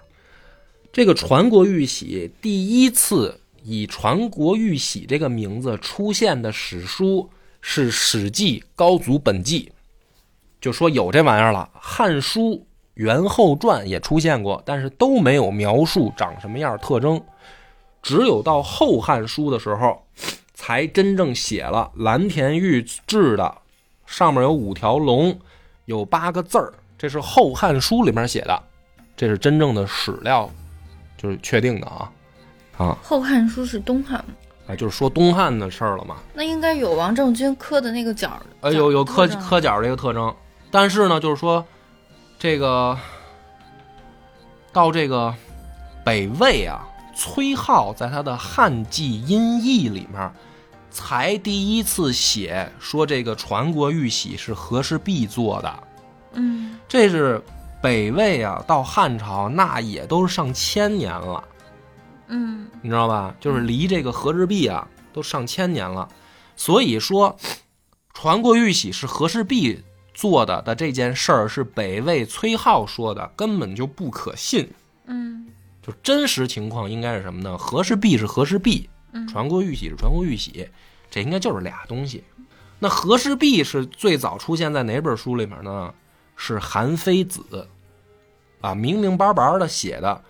[0.92, 7.28] 这个传国玉玺第一次以传国玉玺这个名字出现的史书
[7.60, 9.64] 是《史记·高祖本纪》，
[10.60, 11.68] 就说有这玩意儿了。
[11.80, 12.40] 《汉书》
[12.94, 17.20] 《元后传》也出现过，但是都没有描述长什么样特征，
[18.02, 20.04] 只有到《后汉书》的时候。
[20.54, 23.52] 才真正写了蓝田玉制的，
[24.06, 25.36] 上面有五条龙，
[25.86, 28.62] 有八个字儿，这是《后汉书》里面写的，
[29.16, 30.48] 这是真正的史料，
[31.18, 32.12] 就是确定的啊
[32.76, 34.34] 啊，后汉书是东汉吗？
[34.68, 36.18] 哎，就是说东汉的事儿了嘛。
[36.32, 38.42] 那应该有王政君刻的那个角儿。
[38.60, 40.32] 呃，有有磕磕角这个特征，
[40.70, 41.64] 但是呢，就是说
[42.38, 42.96] 这个
[44.72, 45.34] 到这个
[46.04, 50.32] 北魏啊，崔颢在他的《汉记音译》里面
[50.90, 55.82] 才第一次写说这个传国玉玺是和氏璧做的，
[56.34, 56.78] 嗯。
[56.88, 57.42] 这是
[57.80, 61.42] 北魏啊到汉朝那也都是上千年了，
[62.28, 62.66] 嗯。
[62.82, 63.34] 你知道吧？
[63.40, 66.08] 就是离这个和氏璧啊都上千年了，
[66.56, 67.36] 所以说
[68.12, 69.82] 传国玉玺是和氏璧
[70.12, 74.70] 做的的这件事儿是北魏崔颢说的，根本就不可信。
[75.06, 75.46] 嗯
[75.82, 77.58] 就真实情况应该是什么呢？
[77.58, 80.68] 和氏璧是和氏璧，嗯传国玉玺是传国玉玺，
[81.10, 82.22] 这应该就是俩东西。
[82.78, 85.92] 那和氏璧是最早出现在哪本书里面呢？
[86.34, 87.44] 是《韩非子》
[88.66, 90.22] 啊，明明白白的写的，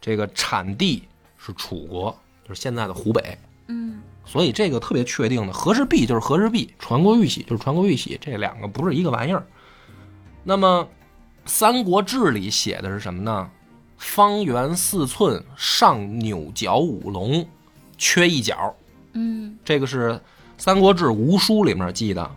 [0.00, 1.04] 这个产地
[1.36, 3.38] 是楚国，就是现在的湖北。
[3.68, 9.44] 嗯所以这个特别确定的，和氏璧就是和氏璧，传国玉玺就是传国玉玺，这两个不是一个玩意儿。
[10.44, 10.88] 那么，
[11.50, 13.50] 《三国志》里写的是什么呢？
[14.00, 17.46] 方圆四寸，上扭角五龙，
[17.98, 18.74] 缺一角。
[19.12, 20.12] 嗯这个是
[20.56, 22.28] 《三国志·吴书》里面记的。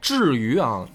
[0.00, 0.84] 至于啊，《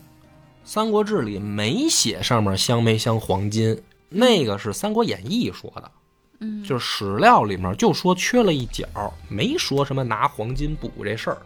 [0.65, 5.91] 三国志》里没写上面镶没镶黄金，那个是《三国演义》说的。
[6.39, 8.85] 嗯，就是史料里面就说缺了一角，
[9.29, 11.37] 没说什么拿黄金补这事儿。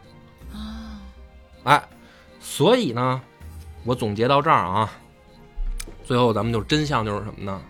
[0.52, 1.00] 啊
[1.66, 1.84] 哎，
[2.40, 3.22] 所以呢，
[3.84, 4.92] 我总结到这儿啊，
[6.04, 7.62] 最后咱们就真相就是什么呢？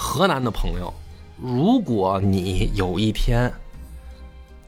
[0.00, 0.94] 河南的朋友，
[1.36, 3.52] 如果你有一天，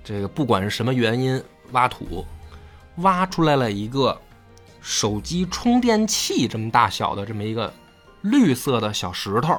[0.03, 2.27] 这个不管是什么原因挖土，
[2.97, 4.21] 挖出来了一个
[4.81, 7.73] 手机充电器这么大小的这么一个
[8.23, 9.57] 绿色的小石头，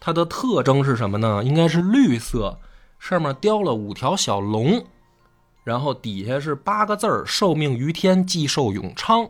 [0.00, 1.44] 它的特征是什么呢？
[1.44, 2.58] 应该是绿色，
[2.98, 4.82] 上面雕了五条小龙。
[5.64, 9.28] 然后底下是八个字儿：“受命于天，既寿永昌。”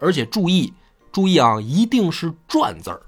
[0.00, 0.74] 而且注意，
[1.12, 3.00] 注意啊，一定是篆字儿，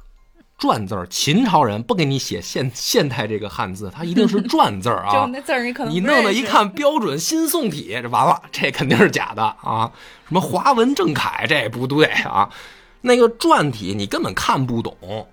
[0.59, 1.07] 篆字儿。
[1.09, 5.31] 秦朝人不给你写现现代这个汉字，他一定是 篆字儿就啊。
[5.33, 9.91] 那字儿你可能你弄的一看标准新宋体，这完了，这肯定是假的啊！
[10.27, 12.49] 什么华文正楷，这不对啊。
[13.03, 15.29] 那个篆体你根本看不懂，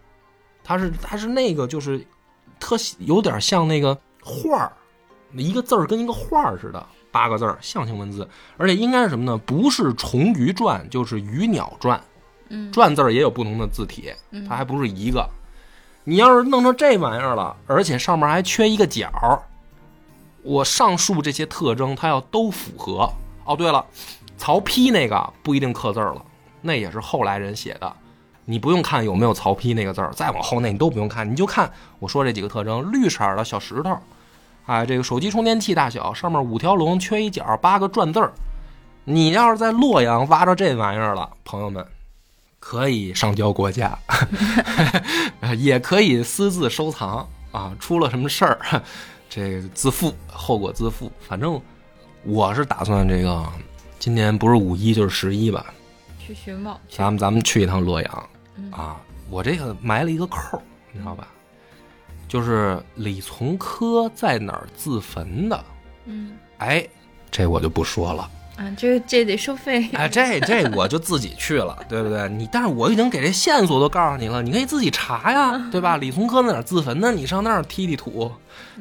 [0.63, 2.05] 它是它是那个就是
[2.59, 4.71] 特有点像那个画儿，
[5.35, 9.37] 一个字儿跟一个画儿似的，八个字儿象形文字，而且应该是什么呢？
[9.37, 11.99] 不是虫鱼篆，就是鱼鸟篆。
[12.49, 15.27] 嗯篆字儿也有不同的字体，嗯它还不是一个。
[16.03, 19.39] 你要是弄成这玩意儿了，而且上面还缺一个角儿，
[20.41, 23.09] 我上述这些特征它要都符合。
[23.45, 23.85] 哦，对了，
[24.37, 26.21] 曹丕那个不一定刻字儿了，
[26.61, 27.93] 那也是后来人写的。
[28.45, 33.97] 你不用看有没有曹丕那个字儿，再往后那你都不用看，你就看我说这几个特征：绿色的小石头，
[34.65, 38.33] 哎，这个手机充电器大小，上面五条龙，缺一角，八个篆字儿。
[39.05, 41.85] 你要是在洛阳挖着这玩意儿了，朋友们，
[42.65, 43.99] 可以上交国家，
[45.57, 47.75] 也可以私自收藏啊。
[47.77, 48.81] 出了什么事儿，
[49.29, 51.11] 这自负，后果自负。
[51.19, 51.61] 反正
[52.23, 53.45] 我是打算这个，
[53.99, 55.73] 今年不是五一就是十一吧，
[56.17, 59.01] 去寻宝去，咱们咱们去一趟洛阳嗯啊。
[59.29, 60.61] 我这个埋了一个扣，
[60.93, 61.27] 你知道吧？
[62.29, 65.65] 就是李从珂在哪儿自焚的？
[66.05, 66.87] 嗯哎，
[67.29, 68.31] 这我就不说了。
[68.55, 72.29] 啊，这这得收费，哎，这这我就自己去了，对不对？
[72.29, 75.97] 你但是我已经给这线索都告诉你了，你可以自己查呀，对吧？
[75.97, 77.11] 李从珂在哪儿自焚呢？
[77.11, 78.31] 你上那儿踢踢土，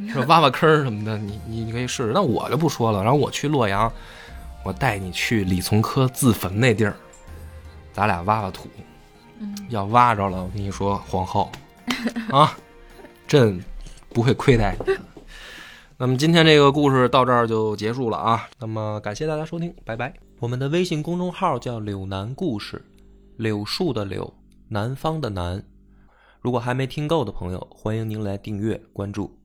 [0.08, 2.12] 是吧挖挖坑什么的，你你你可以试试。
[2.14, 3.02] 那我就不说了。
[3.02, 3.90] 然后我去洛阳，
[4.62, 6.94] 我带你去李从珂自焚那地儿，
[7.94, 8.68] 咱俩挖挖土。
[9.40, 11.50] 嗯要挖着了，我跟你说，皇后
[12.30, 12.54] 啊，
[13.26, 13.58] 朕
[14.10, 15.00] 不会亏待你的。
[15.98, 18.48] 那么今天这个故事到这儿就结束了啊。
[18.58, 20.12] 那么感谢大家收听，拜拜。
[20.40, 22.84] 我们的微信公众号叫“柳南故事”，
[23.38, 24.34] 柳树的柳，
[24.68, 25.62] 南方的南。
[26.40, 29.41] 如果还没听够的朋友，欢迎您来订阅关注。